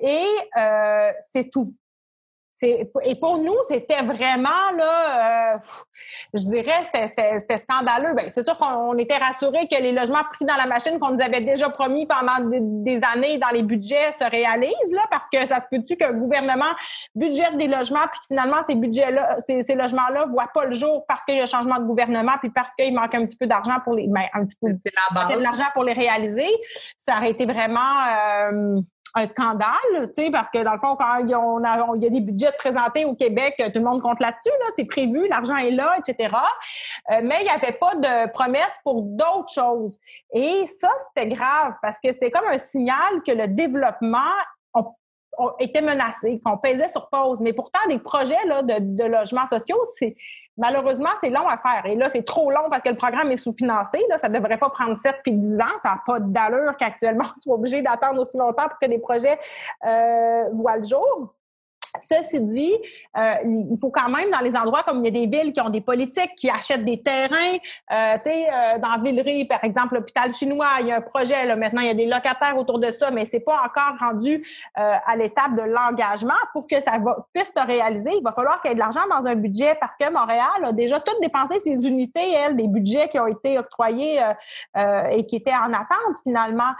[0.00, 1.74] Et euh, c'est tout
[2.62, 5.58] et pour nous, c'était vraiment là, euh,
[6.34, 8.14] je dirais, c'était scandaleux.
[8.14, 11.22] Ben, c'est sûr qu'on était rassurés que les logements pris dans la machine qu'on nous
[11.22, 15.56] avait déjà promis pendant des, années dans les budgets se réalisent là, parce que ça
[15.56, 16.72] se peut-tu que le gouvernement
[17.14, 21.24] budgète des logements puis que finalement ces budgets-là, ces, logements-là voient pas le jour parce
[21.24, 23.78] qu'il y a un changement de gouvernement puis parce qu'il manque un petit peu d'argent
[23.84, 26.48] pour les, ben, un petit peu de l'argent pour les réaliser.
[26.96, 27.78] Ça aurait été vraiment
[28.50, 28.80] euh,
[29.14, 32.52] un scandale, tu sais, parce que dans le fond, quand il y a, des budgets
[32.58, 36.34] présentés au Québec, tout le monde compte là-dessus, là, c'est prévu, l'argent est là, etc.
[37.10, 39.98] Euh, mais il n'y avait pas de promesses pour d'autres choses.
[40.32, 44.20] Et ça, c'était grave parce que c'était comme un signal que le développement
[45.58, 47.38] était menacé, qu'on pesait sur pause.
[47.40, 50.14] Mais pourtant, des projets là, de, de logements sociaux, c'est
[50.58, 51.86] Malheureusement, c'est long à faire.
[51.86, 53.98] Et là, c'est trop long parce que le programme est sous-financé.
[54.10, 55.78] Là, ça ne devrait pas prendre 7 puis 10 ans.
[55.78, 59.38] Ça n'a pas d'allure qu'actuellement, on soit obligé d'attendre aussi longtemps pour que des projets
[59.86, 61.34] euh, voient le jour.
[61.98, 62.74] Ceci dit,
[63.16, 65.60] euh, il faut quand même, dans les endroits comme il y a des villes qui
[65.60, 67.56] ont des politiques, qui achètent des terrains,
[67.92, 71.44] euh, tu sais, euh, dans Villeray, par exemple, l'hôpital chinois, il y a un projet,
[71.44, 74.44] là, maintenant, il y a des locataires autour de ça, mais c'est pas encore rendu
[74.74, 76.32] à l'étape de l'engagement.
[76.52, 76.92] Pour que ça
[77.34, 79.96] puisse se réaliser, il va falloir qu'il y ait de l'argent dans un budget parce
[79.96, 84.20] que Montréal a déjà tout dépensé ses unités, elle, des budgets qui ont été octroyés
[85.10, 86.72] et qui étaient en attente, finalement.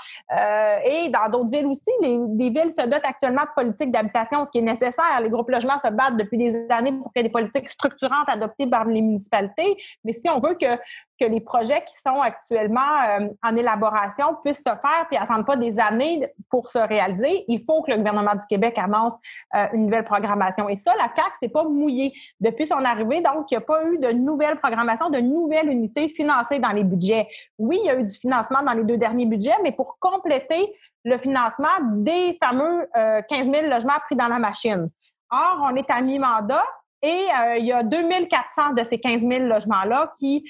[0.84, 4.50] et dans d'autres villes aussi, les, les villes se dotent actuellement de politiques d'habitation, ce
[4.50, 7.28] qui est nécessaire les groupes logements se battent depuis des années pour qu'il y ait
[7.28, 9.76] des politiques structurantes adoptées par les municipalités.
[10.04, 10.76] Mais si on veut que,
[11.20, 15.56] que les projets qui sont actuellement euh, en élaboration puissent se faire puis attendent pas
[15.56, 19.14] des années pour se réaliser, il faut que le gouvernement du Québec annonce
[19.54, 20.68] euh, une nouvelle programmation.
[20.68, 23.20] Et ça, la CAQ s'est pas mouillée depuis son arrivée.
[23.20, 26.84] Donc, il n'y a pas eu de nouvelle programmation, de nouvelles unités financées dans les
[26.84, 27.28] budgets.
[27.58, 30.72] Oui, il y a eu du financement dans les deux derniers budgets, mais pour compléter
[31.04, 34.88] le financement des fameux 15 euh, 000 logements pris dans la machine.
[35.30, 36.64] Or, on est à mi-mandat
[37.02, 40.44] et euh, il y a 2400 de ces 15 000 logements-là qui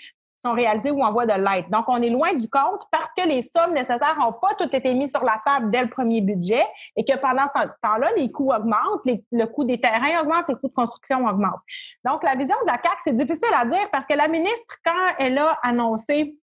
[0.44, 1.70] sont réalisés ou en voie de l'aide.
[1.70, 4.92] Donc, on est loin du compte parce que les sommes nécessaires n'ont pas toutes été
[4.92, 6.64] mises sur la table dès le premier budget
[6.96, 10.68] et que pendant ce temps-là, les coûts augmentent, le coût des terrains augmente, le coût
[10.68, 11.60] de construction augmente.
[12.04, 15.14] Donc, la vision de la CAC, c'est difficile à dire parce que la ministre, quand
[15.18, 16.36] elle a annoncé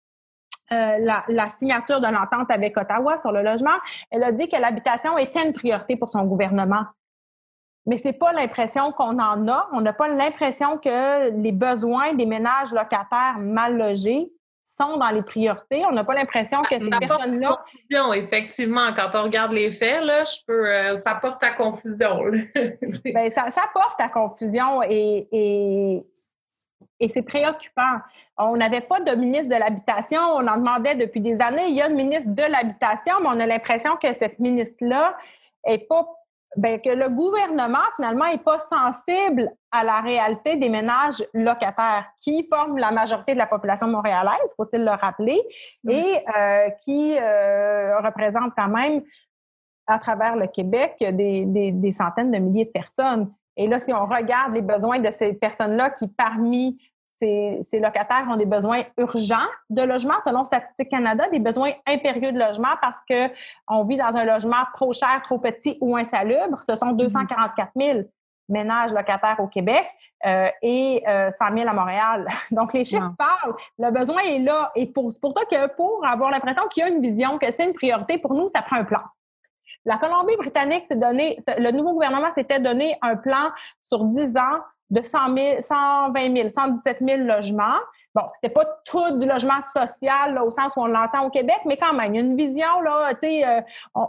[0.73, 3.77] euh, la, la, signature de l'entente avec Ottawa sur le logement,
[4.11, 6.85] elle a dit que l'habitation était une priorité pour son gouvernement.
[7.87, 9.69] Mais c'est pas l'impression qu'on en a.
[9.73, 14.31] On n'a pas l'impression que les besoins des ménages locataires mal logés
[14.63, 15.85] sont dans les priorités.
[15.87, 17.63] On n'a pas l'impression que ces personnes-là.
[17.65, 18.93] confusion, effectivement.
[18.95, 22.21] Quand on regarde les faits, là, je peux, euh, ça porte à confusion.
[22.55, 26.03] ben, ça, ça, porte à confusion et, et,
[27.01, 27.99] et c'est préoccupant.
[28.37, 30.21] On n'avait pas de ministre de l'Habitation.
[30.21, 31.67] On en demandait depuis des années.
[31.69, 35.17] Il y a une ministre de l'Habitation, mais on a l'impression que cette ministre-là
[35.65, 36.07] est pas
[36.57, 42.47] ben, que le gouvernement, finalement, n'est pas sensible à la réalité des ménages locataires qui
[42.49, 45.43] forment la majorité de la population montréalaise, faut-il le rappeler,
[45.87, 49.03] et euh, qui euh, représentent quand même
[49.87, 53.31] à travers le Québec des, des, des, centaines de milliers de personnes.
[53.59, 56.79] Et là, si on regarde les besoins de ces personnes-là qui, parmi
[57.17, 62.39] ces, locataires ont des besoins urgents de logement, selon Statistique Canada, des besoins impérieux de
[62.39, 63.29] logement parce que
[63.67, 66.63] on vit dans un logement trop cher, trop petit ou insalubre.
[66.63, 67.83] Ce sont 244 mhm.
[67.83, 68.01] 000
[68.49, 69.87] ménages locataires au Québec
[70.25, 72.29] euh, et 100 euh, 000 à Montréal.
[72.53, 73.55] Donc, les chiffres parlent.
[73.79, 74.71] Le besoin est là.
[74.75, 77.67] Et c'est pour ça que pour avoir l'impression qu'il y a une vision, que c'est
[77.67, 79.01] une priorité, pour nous, ça prend un plan.
[79.89, 83.49] La Colombie-Britannique s'est donné, le nouveau gouvernement s'était donné un plan
[83.83, 84.59] sur 10 ans
[84.91, 87.79] de 100 000, 120 000, 117 000 logements.
[88.15, 91.79] Bon, c'était pas tout du logement social au sens où on l'entend au Québec, mais
[91.79, 93.61] quand même, il y a une vision là, euh,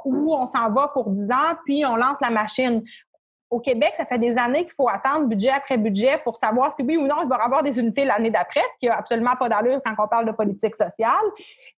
[0.03, 2.83] où on s'en va pour 10 ans, puis on lance la machine.
[3.49, 6.83] Au Québec, ça fait des années qu'il faut attendre budget après budget pour savoir si
[6.83, 9.35] oui ou non il va y avoir des unités l'année d'après, ce qui n'a absolument
[9.35, 11.15] pas d'allure quand on parle de politique sociale.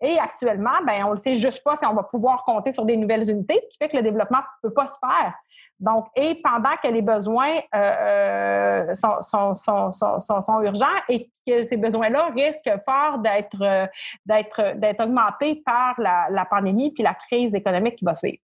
[0.00, 2.96] Et actuellement, ben on ne sait juste pas si on va pouvoir compter sur des
[2.96, 5.34] nouvelles unités, ce qui fait que le développement ne peut pas se faire.
[5.78, 12.82] Donc, et pendant que les besoins euh, euh sont, urgents et que ces besoins-là risquent
[12.84, 13.86] fort d'être euh,
[14.26, 18.38] d'être d'être augmentés par la, la pandémie puis la crise économique qui va suivre.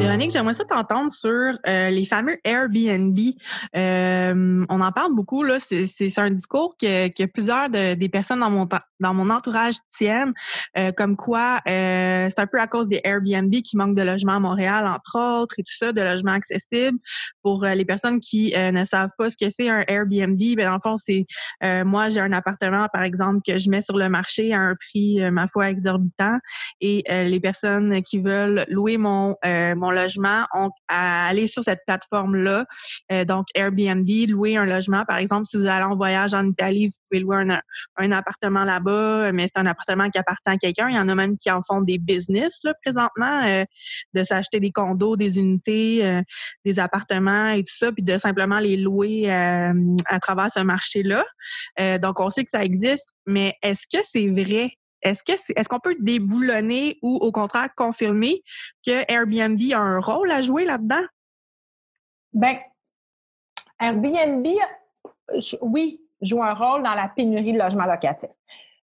[0.00, 3.18] Véronique, j'aimerais ça t'entendre sur euh, les fameux Airbnb.
[3.76, 5.58] Euh, on en parle beaucoup, là.
[5.60, 8.66] C'est un discours que, que plusieurs de, des personnes dans mon,
[9.00, 10.32] dans mon entourage tiennent,
[10.78, 14.40] euh, comme quoi c'est un peu à cause des Airbnb qui manquent de logements à
[14.40, 16.98] Montréal, entre autres, et tout ça, de logements accessibles.
[17.42, 20.80] Pour les personnes qui ne savent pas ce que c'est un Airbnb, ben dans le
[20.82, 21.26] fond, c'est
[21.84, 25.18] moi, j'ai un appartement, par exemple, que je mets sur le marché à un prix,
[25.30, 26.38] ma foi, exorbitant.
[26.80, 30.46] Et les personnes qui veulent louer mon, mon logement
[30.88, 32.66] à aller sur cette plateforme-là.
[33.12, 35.04] Euh, donc, Airbnb, louer un logement.
[35.04, 37.60] Par exemple, si vous allez en voyage en Italie, vous pouvez louer
[37.96, 40.88] un, appartement là-bas, mais c'est un appartement qui appartient à quelqu'un.
[40.88, 43.64] Il y en a même qui en font des business là, présentement, euh,
[44.14, 46.22] de s'acheter des condos, des unités, euh,
[46.64, 51.24] des appartements et tout ça, puis de simplement les louer à travers ce marché-là.
[51.98, 54.72] donc, on sait que ça existe, mais est-ce que c'est vrai
[55.02, 58.42] est-ce que est-ce qu'on peut déboulonner ou au contraire confirmer
[58.86, 61.02] que Airbnb a un rôle à jouer là-dedans?
[62.32, 62.58] Ben,
[63.80, 64.46] Airbnb,
[65.62, 68.30] oui, joue un rôle dans la pénurie de logements locatifs.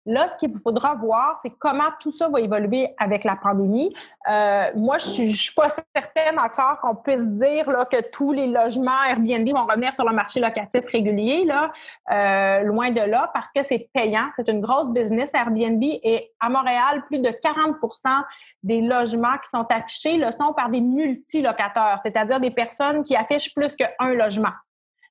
[0.07, 3.93] Là, ce qu'il faudra voir, c'est comment tout ça va évoluer avec la pandémie.
[4.29, 8.47] Euh, moi, je ne suis pas certaine encore qu'on puisse dire là, que tous les
[8.47, 11.73] logements Airbnb vont revenir sur le marché locatif régulier, là,
[12.09, 14.29] euh, loin de là, parce que c'est payant.
[14.33, 18.23] C'est une grosse business Airbnb et à Montréal, plus de 40%
[18.63, 23.53] des logements qui sont affichés le sont par des multilocateurs, c'est-à-dire des personnes qui affichent
[23.53, 24.53] plus qu'un logement.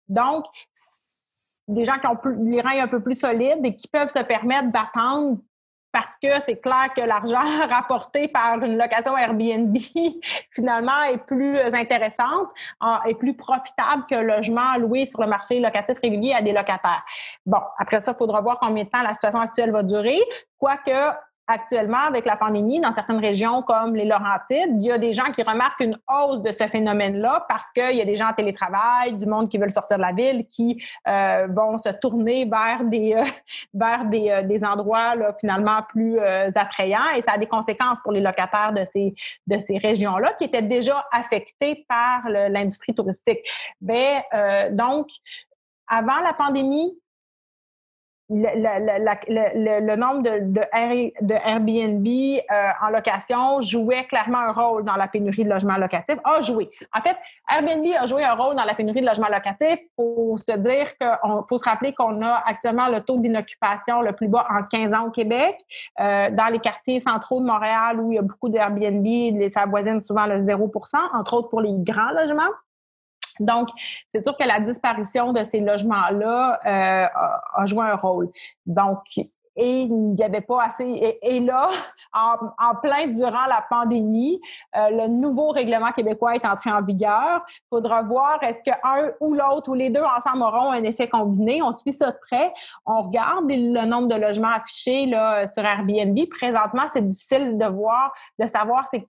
[0.09, 0.47] Donc,
[1.69, 4.23] des gens qui ont plus, les reins un peu plus solides et qui peuvent se
[4.23, 5.39] permettre d'attendre
[5.97, 7.41] parce que c'est clair que l'argent
[7.71, 9.75] rapporté par une location Airbnb
[10.51, 12.49] finalement est plus intéressante
[13.09, 17.03] et plus profitable que le logement loué sur le marché locatif régulier à des locataires.
[17.47, 20.19] Bon, après ça, il faudra voir combien de temps la situation actuelle va durer.
[20.59, 20.91] Quoique,
[21.47, 25.31] actuellement, avec la pandémie, dans certaines régions comme les Laurentides, il y a des gens
[25.33, 29.13] qui remarquent une hausse de ce phénomène-là parce qu'il y a des gens en télétravail,
[29.15, 33.15] du monde qui veulent sortir de la ville, qui euh, vont se tourner vers des
[33.15, 33.23] euh,
[33.75, 38.13] vers des, euh, des endroits là, finalement plus attrayants et ça a des conséquences pour
[38.13, 39.15] les locataires de ces
[39.47, 43.39] de ces régions-là qui étaient déjà affectés par l'industrie touristique.
[43.81, 44.23] Ben
[44.73, 45.09] donc
[45.89, 46.99] avant la pandémie,
[48.29, 55.07] le, le, nombre de, de, Airbnb euh, en location jouait clairement un rôle dans la
[55.07, 56.69] pénurie de logements locatifs, a joué.
[56.93, 57.17] En fait,
[57.49, 59.81] Airbnb a joué un rôle dans la pénurie de logements locatifs.
[59.95, 61.09] pour se dire qu'il
[61.49, 65.07] faut se rappeler qu'on a actuellement le taux d'inoccupation le plus bas en 15 ans
[65.07, 65.57] au Québec.
[66.01, 69.07] Euh, dans les quartiers centraux de Montréal où il y a beaucoup d'Airbnb,
[69.53, 72.43] ça avoisine souvent le 0% entre autres pour les grands logements.
[73.41, 73.69] Donc,
[74.11, 77.07] c'est sûr que la disparition de ces logements-là euh,
[77.55, 78.31] a, joué un rôle.
[78.65, 79.01] Donc,
[79.59, 81.19] et il n'y avait pas assez.
[81.23, 81.69] Et, là,
[82.13, 84.41] en, plein durant la pandémie,
[84.77, 87.43] euh, le nouveau règlement québécois est entré en vigueur.
[87.49, 91.63] Il faudra voir est-ce qu'un ou l'autre ou les deux ensemble auront un effet combiné.
[91.63, 92.53] On suit ça de près.
[92.85, 96.19] On regarde le nombre de logements affichés là, sur Airbnb.
[96.29, 99.07] Présentement, c'est difficile de voir, de savoir c'est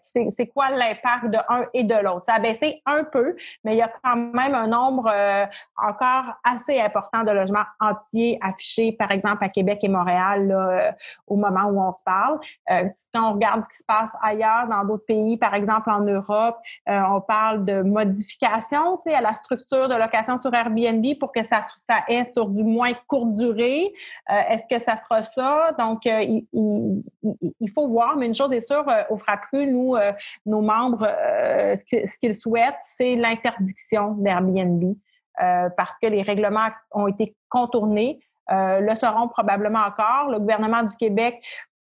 [0.00, 2.26] c'est quoi l'impact de un et de l'autre?
[2.26, 5.46] Ça a baissé un peu, mais il y a quand même un nombre euh,
[5.76, 10.92] encore assez important de logements entiers affichés, par exemple à Québec et Montréal, euh,
[11.26, 12.38] au moment où on se parle.
[12.70, 16.00] Euh, quand on regarde ce qui se passe ailleurs, dans d'autres pays, par exemple en
[16.00, 16.56] Europe,
[16.86, 21.98] on parle de modification à la structure de location sur Airbnb pour que ça, ça
[22.08, 23.92] ait sur du moins courte durée.
[24.28, 25.72] Est-ce que ça sera ça?
[25.78, 29.16] Donc, il, faut voir, mais une chose est sûre, au
[29.66, 30.12] Nous, euh,
[30.46, 34.94] nos membres, euh, ce qu'ils souhaitent, c'est l'interdiction d'Airbnb
[35.42, 40.30] euh, parce que les règlements ont été contournés, le seront probablement encore.
[40.30, 41.42] Le gouvernement du Québec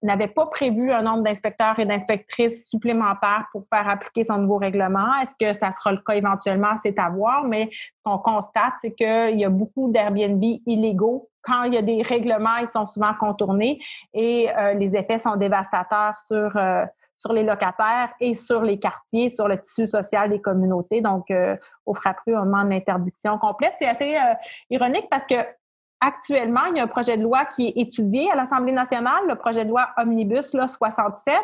[0.01, 5.15] n'avait pas prévu un nombre d'inspecteurs et d'inspectrices supplémentaires pour faire appliquer son nouveau règlement.
[5.21, 6.75] Est-ce que ça sera le cas éventuellement?
[6.77, 11.29] C'est à voir, mais ce qu'on constate, c'est qu'il y a beaucoup d'Airbnb illégaux.
[11.41, 13.79] Quand il y a des règlements, ils sont souvent contournés
[14.13, 16.57] et les effets sont dévastateurs sur
[17.19, 21.01] sur les locataires et sur les quartiers, sur le tissu social des communautés.
[21.01, 21.55] Donc, euh,
[21.85, 23.73] au Frappru, on demande l'interdiction complète.
[23.77, 24.33] C'est assez euh,
[24.71, 25.35] ironique parce que
[26.01, 29.35] Actuellement, il y a un projet de loi qui est étudié à l'Assemblée nationale, le
[29.35, 31.35] projet de loi Omnibus là, 67,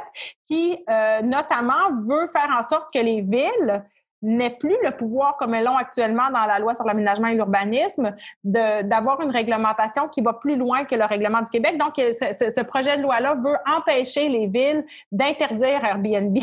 [0.47, 3.83] qui euh, notamment veut faire en sorte que les villes
[4.21, 8.15] n'est plus le pouvoir comme elles l'ont actuellement dans la loi sur l'aménagement et l'urbanisme
[8.43, 11.77] d'avoir une réglementation qui va plus loin que le règlement du Québec.
[11.77, 16.37] Donc, ce, ce projet de loi-là veut empêcher les villes d'interdire Airbnb.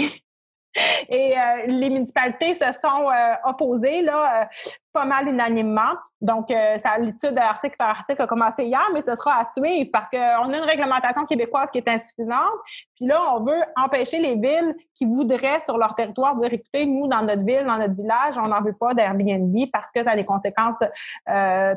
[1.09, 4.45] Et euh, les municipalités se sont euh, opposées là, euh,
[4.93, 5.93] pas mal unanimement.
[6.21, 10.09] Donc, ça, l'étude article par article a commencé hier, mais ce sera à suivre parce
[10.09, 10.19] qu'on
[10.53, 12.53] a une réglementation québécoise qui est insuffisante.
[12.95, 17.09] Puis là, on veut empêcher les villes qui voudraient sur leur territoire dire écoutez, nous,
[17.09, 20.17] dans notre ville, dans notre village, on n'en veut pas d'Airbnb parce que ça a
[20.17, 20.85] des conséquences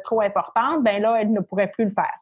[0.04, 0.84] trop importantes.
[0.84, 2.14] Ben là, elles ne pourraient plus le faire.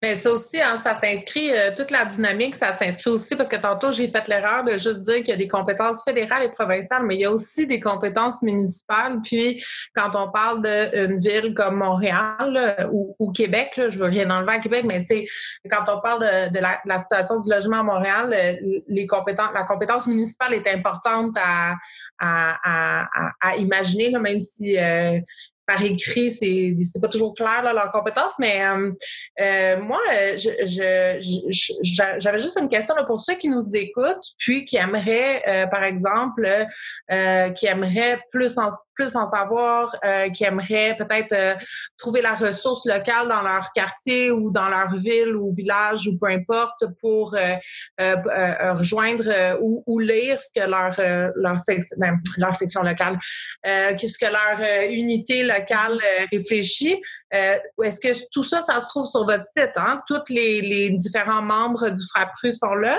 [0.00, 3.56] Mais ça aussi, hein, ça s'inscrit, euh, toute la dynamique, ça s'inscrit aussi parce que
[3.56, 7.02] tantôt, j'ai fait l'erreur de juste dire qu'il y a des compétences fédérales et provinciales,
[7.04, 9.18] mais il y a aussi des compétences municipales.
[9.24, 9.60] Puis,
[9.96, 14.58] quand on parle d'une ville comme Montréal ou, Québec, là, je veux rien enlever à
[14.60, 15.26] Québec, mais tu sais,
[15.68, 16.20] quand on parle
[16.52, 21.74] de, la, situation du logement à Montréal, euh, la compétence municipale est importante à,
[23.56, 25.18] imaginer, même si euh,
[25.68, 28.58] par écrit, c'est pas toujours clair là, leurs compétences, mais
[29.76, 30.00] moi,
[30.38, 31.18] je,
[32.18, 36.66] j'avais juste une question là, pour ceux qui nous écoutent, puis qui aimeraient, par exemple,
[37.54, 39.94] qui aimeraient plus en plus en savoir,
[40.32, 41.58] qui aimeraient peut-être
[41.98, 46.28] trouver la ressource locale dans leur quartier ou dans leur ville ou village ou peu
[46.28, 47.36] importe pour
[47.98, 50.94] rejoindre ou, ou, lire ce que leur
[51.36, 53.18] leur, section, ben, leur section locale,
[53.64, 55.57] ce que leur unité locale
[56.32, 57.00] réfléchit.
[57.30, 59.72] Est-ce que tout ça, ça se trouve sur votre site?
[59.76, 60.02] Hein?
[60.06, 62.98] Tous les, les différents membres du FRAPRU sont là?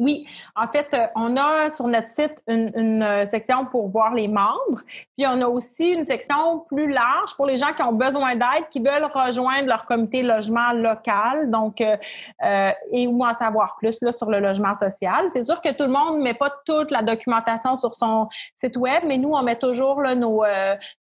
[0.00, 0.26] Oui,
[0.56, 4.80] en fait, euh, on a sur notre site une, euh, section pour voir les membres,
[5.14, 8.66] puis on a aussi une section plus large pour les gens qui ont besoin d'aide,
[8.70, 14.12] qui veulent rejoindre leur comité logement local, donc euh, et ou en savoir plus là,
[14.12, 15.26] sur le logement social.
[15.34, 18.78] C'est sûr que tout le monde ne met pas toute la documentation sur son site
[18.78, 20.44] web, mais nous on met toujours là, nos,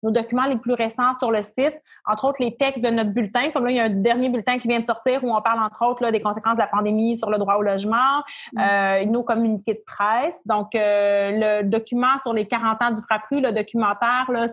[0.03, 1.75] nos documents les plus récents sur le site,
[2.05, 3.51] entre autres les textes de notre bulletin.
[3.51, 5.59] Comme là, il y a un dernier bulletin qui vient de sortir où on parle
[5.63, 8.23] entre autres là, des conséquences de la pandémie sur le droit au logement.
[8.51, 8.59] Mm.
[8.59, 10.39] Euh, nos communiqués de presse.
[10.45, 14.47] Donc, euh, le document sur les 40 ans du FRAPRU, le documentaire, là,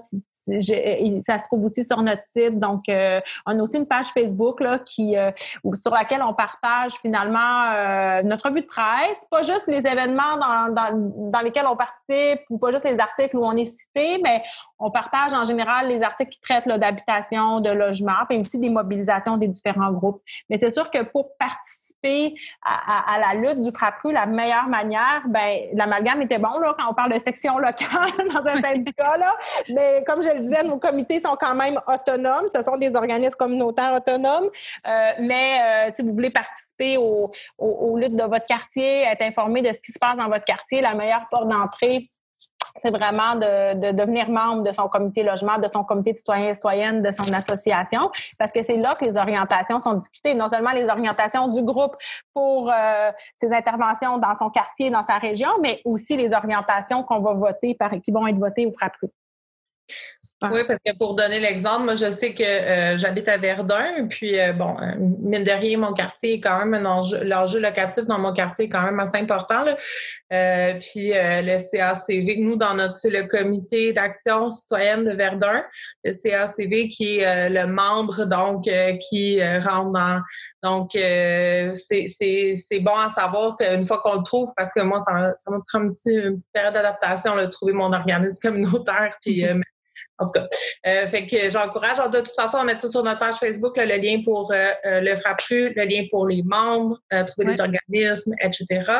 [0.46, 2.58] ça se trouve aussi sur notre site.
[2.58, 5.30] Donc, euh, on a aussi une page Facebook là, qui, euh,
[5.74, 10.72] sur laquelle on partage finalement euh, notre revue de presse, pas juste les événements dans,
[10.72, 14.42] dans, dans, lesquels on participe ou pas juste les articles où on est cité, mais
[14.78, 19.36] on partage en général les articles qui traitent d'habitation, de logement, puis aussi des mobilisations
[19.36, 20.22] des différents groupes.
[20.50, 25.22] Mais c'est sûr que pour participer à, à, la lutte du FRAPRU, la meilleure manière,
[25.28, 29.34] ben l'amalgame était bon là, quand on parle de section locale dans un syndicat, là,
[29.68, 32.48] mais comme je le disais, nos comités sont quand même autonomes.
[32.52, 34.48] Ce sont des organismes communautaires autonomes.
[34.86, 39.62] Euh, mais euh, si vous voulez participer aux, aux, luttes de votre quartier, être informé
[39.62, 42.06] de ce qui se passe dans votre quartier, la meilleure porte d'entrée,
[42.80, 46.54] c'est vraiment de, devenir membre de son comité logement, de son comité de citoyens et
[46.54, 50.34] citoyennes, de son association, parce que c'est là que les orientations sont discutées.
[50.34, 51.96] Non seulement les orientations du groupe
[52.34, 57.20] pour euh, ses interventions dans son quartier, dans sa région, mais aussi les orientations qu'on
[57.20, 58.72] va voter, par, qui vont être votées au
[60.52, 64.38] Oui, parce que pour donner l'exemple, moi, je sais que euh, j'habite à Verdun, puis
[64.38, 68.06] euh, bon, euh, mine de rien, mon quartier est quand même un enjeu, l'enjeu locatif
[68.06, 69.64] dans mon quartier est quand même assez important.
[69.64, 69.76] Là.
[70.80, 75.62] puis le CACV, nous, dans notre, c'est le comité d'action citoyenne de Verdun,
[76.04, 78.68] le CACV qui est le membre, donc,
[79.08, 80.20] qui rentre dans.
[80.62, 85.00] Donc, c'est, c'est, c'est bon à savoir qu'une fois qu'on le trouve, parce que moi,
[85.00, 89.44] ça, ça m'a pris une petite période d'adaptation, de trouver mon organisme communautaire, puis.
[90.18, 90.46] En tout cas,
[90.86, 91.98] euh, fait que j'encourage.
[92.10, 95.00] De toute façon, on met ça sur notre page Facebook, le lien pour euh, euh,
[95.00, 98.90] le FRAPRU, le lien pour les membres, trouver des organismes, etc.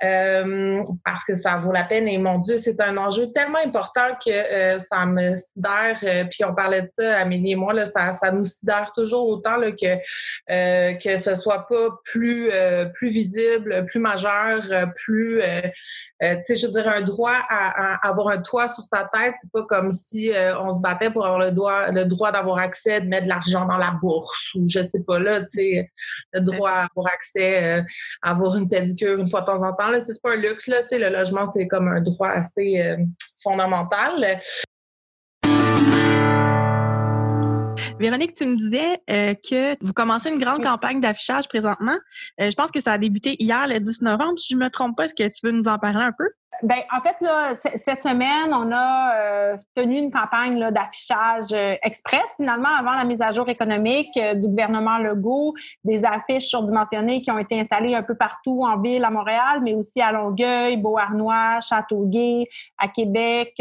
[0.00, 2.06] parce que ça vaut la peine.
[2.06, 5.98] Et mon Dieu, c'est un enjeu tellement important que ça me sidère.
[6.30, 9.56] puis on parlait de ça, Amélie et moi, là, ça, ça nous sidère toujours autant
[9.56, 9.96] là, que
[11.02, 12.50] que ce soit pas plus
[12.94, 14.62] plus visible, plus majeur,
[14.96, 15.40] plus,
[16.20, 19.34] tu sais, je veux dire, un droit à, à, avoir un toit sur sa tête,
[19.40, 22.58] c'est pas comme si euh, on se battait pour avoir le droit, le droit d'avoir
[22.58, 25.90] accès, de mettre de l'argent dans la bourse ou je sais pas là, tu sais,
[26.32, 27.82] le droit à avoir accès euh,
[28.22, 29.90] à avoir une pédicure une fois de temps en temps.
[29.90, 32.80] Là, c'est pas un luxe, là, tu sais, le logement, c'est comme un droit assez
[32.80, 32.96] euh,
[33.42, 34.40] fondamental.
[37.98, 41.96] Véronique, tu me disais que vous commencez une grande campagne d'affichage présentement.
[42.38, 44.38] je pense que ça a débuté hier, le 10 novembre.
[44.38, 46.28] Si je ne me trompe pas, est-ce que tu veux nous en parler un peu?
[46.62, 52.24] Ben, en fait, là, cette semaine, on a euh, tenu une campagne d'affichage euh, express,
[52.36, 57.30] finalement, avant la mise à jour économique euh, du gouvernement Legault, des affiches surdimensionnées qui
[57.30, 61.58] ont été installées un peu partout en ville, à Montréal, mais aussi à Longueuil, Beauharnois,
[61.60, 62.46] Châteauguay,
[62.78, 63.54] à Québec,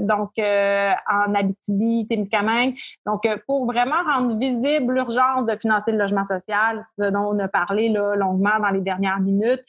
[0.00, 2.74] donc en Abitibi, Témiscamingue.
[3.06, 7.48] Donc, pour vraiment rendre visible l'urgence de financer le logement social, ce dont on a
[7.48, 9.62] parlé là, longuement dans les dernières minutes,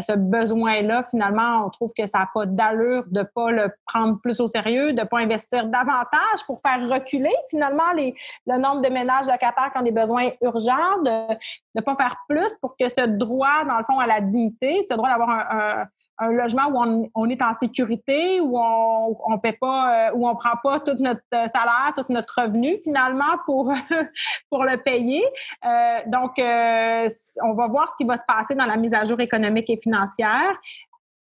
[0.00, 4.18] ce besoin-là, finalement, on trouve que ça n'a pas d'allure de ne pas le prendre
[4.20, 8.88] plus au sérieux, de ne pas investir davantage pour faire reculer finalement le nombre de
[8.88, 11.34] ménages locataires qui ont des besoins urgents, de
[11.74, 14.94] ne pas faire plus pour que ce droit, dans le fond, à la dignité, ce
[14.94, 15.86] droit d'avoir un,
[16.32, 20.56] logement où on, est en sécurité, où on on paie pas, euh, où on prend
[20.62, 23.72] pas tout notre salaire, tout notre revenu finalement pour
[24.50, 25.24] pour le payer.
[25.64, 27.08] Euh, donc, euh,
[27.42, 29.78] on va voir ce qui va se passer dans la mise à jour économique et
[29.82, 30.60] financière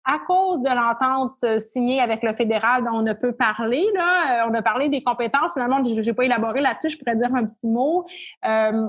[0.05, 4.45] à cause de l'entente euh, signée avec le fédéral dont on ne peut parler, là,
[4.45, 7.35] euh, on a parlé des compétences, finalement, je n'ai pas élaboré là-dessus, je pourrais dire
[7.35, 8.05] un petit mot.
[8.45, 8.89] Euh,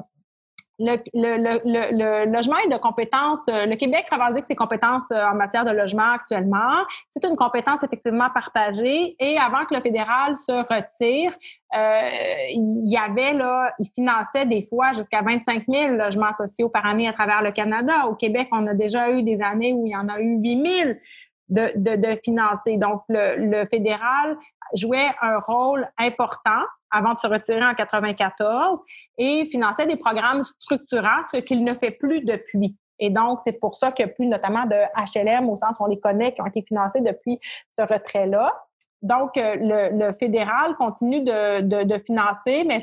[0.80, 3.48] le, le, le, logement est de compétences.
[3.50, 6.84] Euh, le Québec revendique ses compétences euh, en matière de logement actuellement.
[7.16, 9.16] C'est une compétence effectivement partagée.
[9.20, 11.34] Et avant que le fédéral se retire,
[11.76, 12.02] euh,
[12.50, 17.08] il y avait là, il finançait des fois jusqu'à 25 000 logements sociaux par année
[17.08, 18.08] à travers le Canada.
[18.08, 20.68] Au Québec, on a déjà eu des années où il y en a eu 8
[20.68, 20.94] 000
[21.50, 22.78] de, de, de financer.
[22.78, 24.38] Donc, le, le fédéral
[24.74, 26.64] jouait un rôle important
[26.96, 28.80] avant de se retirer en 94
[29.18, 32.76] et finançait des programmes structurants, ce qu'il ne fait plus depuis.
[33.00, 35.84] Et donc, c'est pour ça qu'il y a plus notamment de HLM au sens où
[35.84, 37.40] on les connaît qui ont été financés depuis
[37.78, 38.54] ce retrait-là.
[39.02, 39.56] Donc, euh,
[39.92, 42.80] le, fédéral continue de, de, financer, mais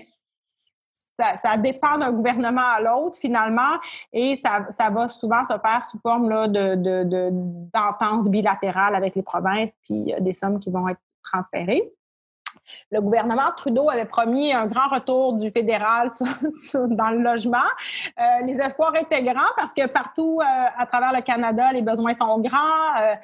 [1.16, 3.78] ça, dépend d'un gouvernement à l'autre finalement,
[4.12, 7.30] et ça, ça, va souvent se faire sous forme là, de,
[7.72, 11.90] d'entente bilatérale avec les provinces, puis des sommes qui vont être transférées.
[12.90, 16.10] Le gouvernement Trudeau avait promis un grand retour du fédéral
[16.74, 17.58] dans le logement.
[18.18, 20.44] Euh, les espoirs étaient grands parce que partout euh,
[20.76, 23.00] à travers le Canada, les besoins sont grands.
[23.00, 23.14] Euh,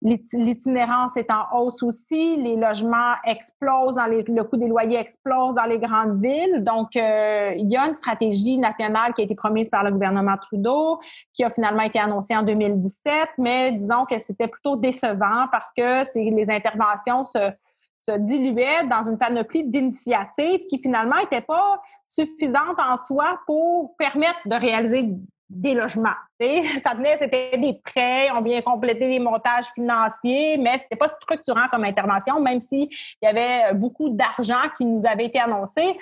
[0.00, 5.64] l'itinérance est en hausse aussi, les logements explosent, dans le coût des loyers explose dans
[5.64, 6.62] les grandes villes.
[6.62, 11.00] Donc, il y a une stratégie nationale qui a été promise par le gouvernement Trudeau,
[11.34, 16.04] qui a finalement été annoncée en 2017, mais disons que c'était plutôt décevant parce que
[16.14, 17.50] les interventions se,
[18.02, 24.40] se diluait dans une panoplie d'initiatives qui finalement n'étaient pas suffisantes en soi pour permettre
[24.46, 25.10] de réaliser
[25.48, 26.10] des logements.
[26.40, 31.68] Ça venait, c'était des prêts, on vient compléter des montages financiers, mais c'était pas structurant
[31.70, 32.88] comme intervention, même s'il
[33.22, 35.96] y avait beaucoup d'argent qui nous avait été annoncé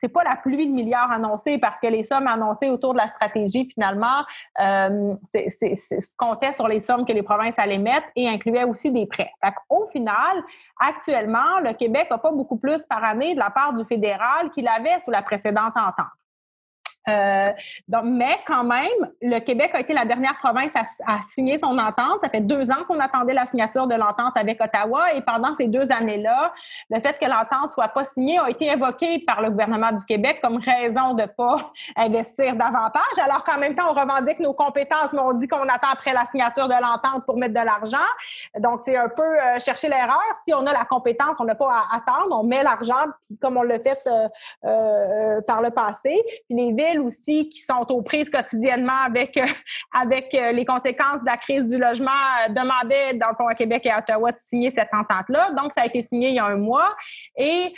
[0.00, 3.08] c'est pas la pluie de milliards annoncés parce que les sommes annoncées autour de la
[3.08, 4.24] stratégie, finalement,
[4.58, 5.14] euh,
[6.54, 9.30] sur les sommes que les provinces allaient mettre et incluait aussi des prêts.
[9.68, 10.42] Au final,
[10.78, 14.66] actuellement, le Québec n'a pas beaucoup plus par année de la part du fédéral qu'il
[14.66, 16.06] avait sous la précédente entente.
[17.08, 17.52] Euh,
[18.04, 20.72] mais quand même, le Québec a été la dernière province
[21.06, 22.20] à, signer son entente.
[22.20, 25.66] Ça fait deux ans qu'on attendait la signature de l'entente avec Ottawa et pendant ces
[25.66, 26.52] deux années-là,
[26.90, 30.40] le fait que l'entente soit pas signée a été évoqué par le gouvernement du Québec
[30.42, 35.20] comme raison de pas investir davantage, alors qu'en même temps, on revendique nos compétences, mais
[35.20, 37.98] on dit qu'on attend après la signature de l'entente pour mettre de l'argent.
[38.58, 40.20] Donc, c'est un peu euh, chercher l'erreur.
[40.44, 43.06] Si on a la compétence, on n'a pas à attendre, on met l'argent,
[43.40, 43.96] comme on l'a fait
[44.64, 46.20] euh, par le passé.
[46.48, 49.46] Puis les villes aussi qui sont aux prises quotidiennement avec euh,
[49.92, 53.54] avec euh, les conséquences de la crise du logement euh, demandaient dans le fond à
[53.54, 55.50] Québec et à Ottawa de signer cette entente-là.
[55.52, 56.88] Donc ça a été signé il y a un mois
[57.36, 57.72] et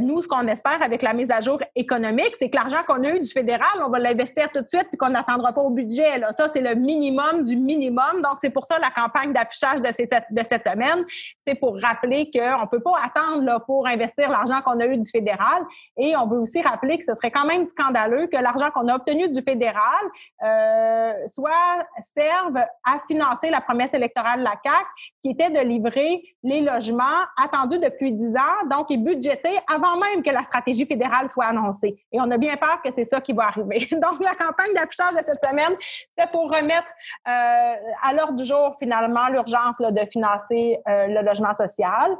[0.00, 3.10] nous ce qu'on espère avec la mise à jour économique, c'est que l'argent qu'on a
[3.10, 6.18] eu du fédéral, on va l'investir tout de suite puis qu'on n'attendra pas au budget
[6.18, 6.32] là.
[6.32, 8.22] Ça c'est le minimum du minimum.
[8.22, 9.94] Donc c'est pour ça la campagne d'affichage de
[10.30, 11.04] de cette semaine,
[11.38, 15.08] c'est pour rappeler qu'on peut pas attendre là pour investir l'argent qu'on a eu du
[15.08, 15.62] fédéral
[15.96, 18.96] et on veut aussi rappeler que ce serait quand même scandaleux que l'argent qu'on a
[18.96, 20.04] obtenu du fédéral
[20.42, 24.86] euh, soit servent à financer la promesse électorale de la CAC,
[25.22, 30.22] qui était de livrer les logements attendus depuis dix ans, donc et budgétés avant même
[30.22, 32.02] que la stratégie fédérale soit annoncée.
[32.12, 33.88] Et on a bien peur que c'est ça qui va arriver.
[33.92, 35.74] Donc la campagne d'affichage de cette semaine,
[36.16, 36.88] c'est pour remettre
[37.28, 42.16] euh, à l'ordre du jour finalement l'urgence de financer euh, le logement social.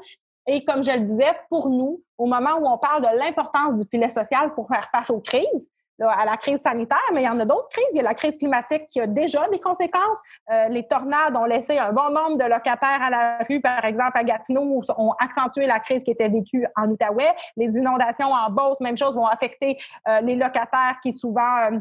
[0.46, 3.88] Et comme je le disais, pour nous, au moment où on parle de l'importance du
[3.88, 5.68] filet social pour faire face aux crises,
[6.00, 7.86] à la crise sanitaire, mais il y en a d'autres crises.
[7.92, 10.18] Il y a la crise climatique qui a déjà des conséquences.
[10.50, 14.12] Euh, les tornades ont laissé un bon nombre de locataires à la rue, par exemple
[14.14, 17.34] à Gatineau, ont accentué la crise qui était vécue en Outaouais.
[17.56, 19.78] Les inondations en Beauce, même chose, vont affecter
[20.08, 21.78] euh, les locataires qui souvent euh,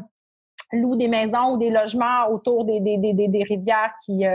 [0.72, 4.26] louent des maisons ou des logements autour des, des rivières qui,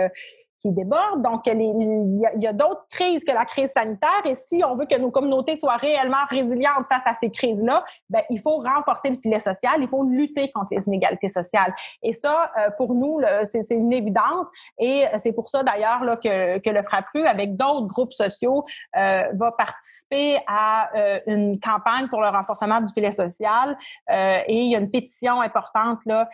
[0.60, 1.22] qui déborde.
[1.22, 4.22] Donc, il y a, d'autres crises que la crise sanitaire.
[4.26, 8.22] Et si on veut que nos communautés soient réellement résilientes face à ces crises-là, ben,
[8.30, 11.74] il faut renforcer le filet social, il faut lutter contre les inégalités sociales.
[12.04, 14.48] Et ça, euh, pour nous, c'est une évidence.
[14.78, 18.64] Et c'est pour ça, d'ailleurs, que, que le FRAPRU, avec d'autres groupes sociaux,
[18.98, 23.78] euh, va participer à euh, une campagne pour le renforcement du filet social.
[24.10, 26.28] et il y a une pétition importante là,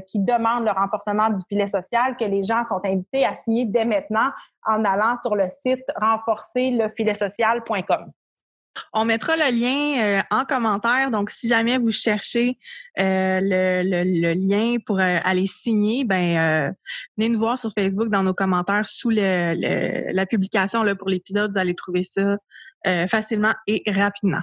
[0.00, 3.84] qui demande le renforcement du filet social, que les gens sont invités à signer dès
[3.84, 4.30] maintenant
[4.66, 8.10] en allant sur le site renforcerlefiletsocial.com.
[8.92, 11.10] On mettra le lien euh, en commentaire.
[11.10, 12.58] Donc, si jamais vous cherchez
[12.98, 16.74] euh, le, lien pour euh, aller signer, ben
[17.16, 21.52] venez nous voir sur Facebook dans nos commentaires sous la publication pour l'épisode.
[21.52, 22.36] Vous allez trouver ça
[23.08, 24.40] facilement et rapidement.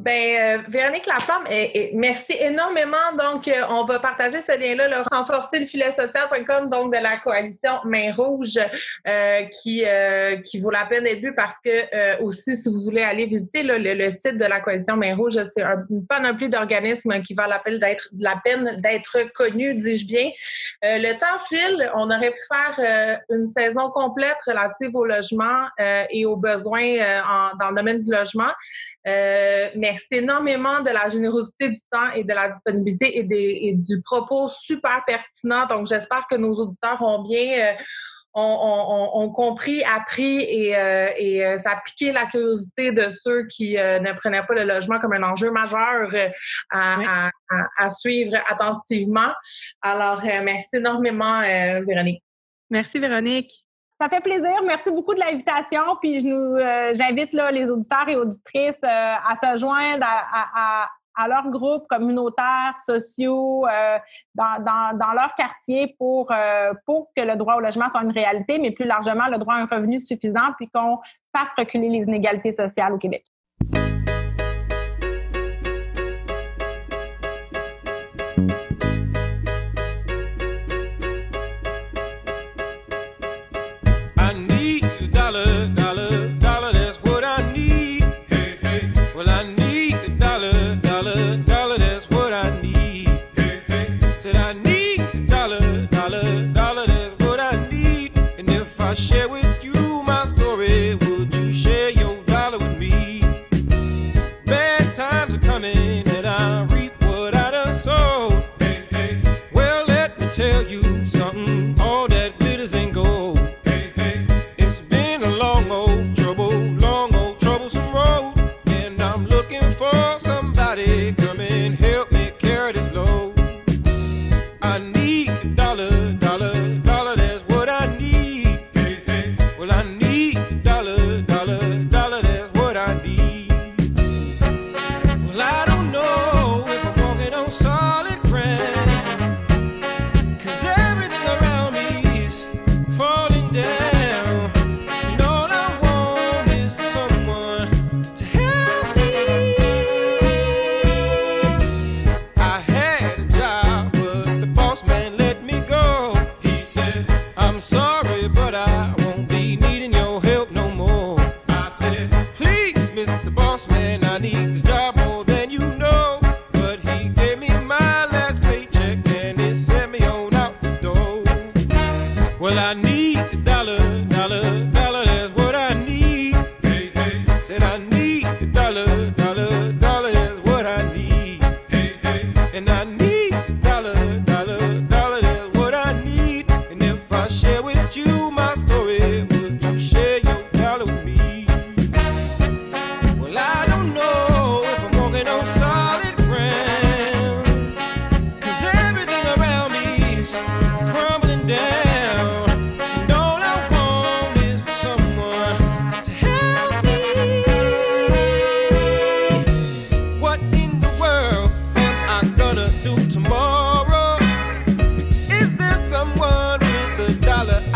[0.00, 1.44] Ben, euh, Véronique Laflamme,
[1.92, 2.96] merci énormément.
[3.18, 7.18] Donc, euh, on va partager ce lien-là, le renforcer le filet social.com, donc de la
[7.18, 8.58] coalition Main Rouge,
[9.06, 9.84] euh, qui,
[10.44, 14.10] qui vaut la peine d'être vu parce que aussi, si vous voulez aller visiter le,
[14.10, 18.08] site de la coalition Main Rouge, c'est un panoplie d'organismes qui va la peine d'être
[18.18, 20.30] la peine d'être connu, dis-je bien.
[20.82, 21.90] le temps file.
[21.94, 26.96] On aurait pu faire une saison complète relative au logement et aux besoins
[27.60, 28.52] dans le domaine du logement.
[29.04, 34.00] mais merci énormément de la générosité du temps et de la disponibilité et, des, du
[34.02, 35.66] propos super pertinent.
[35.66, 37.70] Donc, j'espère que nos auditeurs ont bien...
[37.70, 37.72] Euh,
[38.32, 43.72] ont, compris, appris et, euh, et euh, ça a piqué la curiosité de ceux qui
[43.74, 46.08] ne prenaient pas le logement comme un enjeu majeur
[46.70, 47.28] à,
[47.76, 49.32] à, suivre attentivement.
[49.82, 52.22] Alors, merci énormément, Véronique.
[52.70, 53.64] Merci, Véronique.
[54.00, 54.62] Ça fait plaisir.
[54.64, 55.82] Merci beaucoup de l'invitation.
[56.00, 60.86] Puis je nous, euh, j'invite là, les auditeurs et auditrices euh, à se joindre à,
[61.14, 63.98] à, leurs groupes communautaires, sociaux, euh,
[64.34, 66.32] dans, dans, dans, leur quartier pour,
[66.86, 69.58] pour que le droit au logement soit une réalité, mais plus largement le droit à
[69.58, 70.98] un revenu suffisant, puis qu'on
[71.36, 73.22] fasse reculer les inégalités sociales au Québec.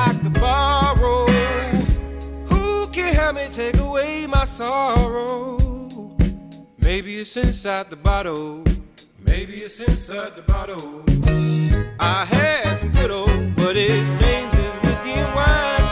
[0.07, 1.27] I could borrow.
[2.51, 5.59] Who can help me take away my sorrow?
[6.79, 8.63] Maybe it's inside the bottle.
[9.19, 11.03] Maybe it's inside the bottle.
[11.99, 15.84] I had some good old, but its names is whiskey and wine.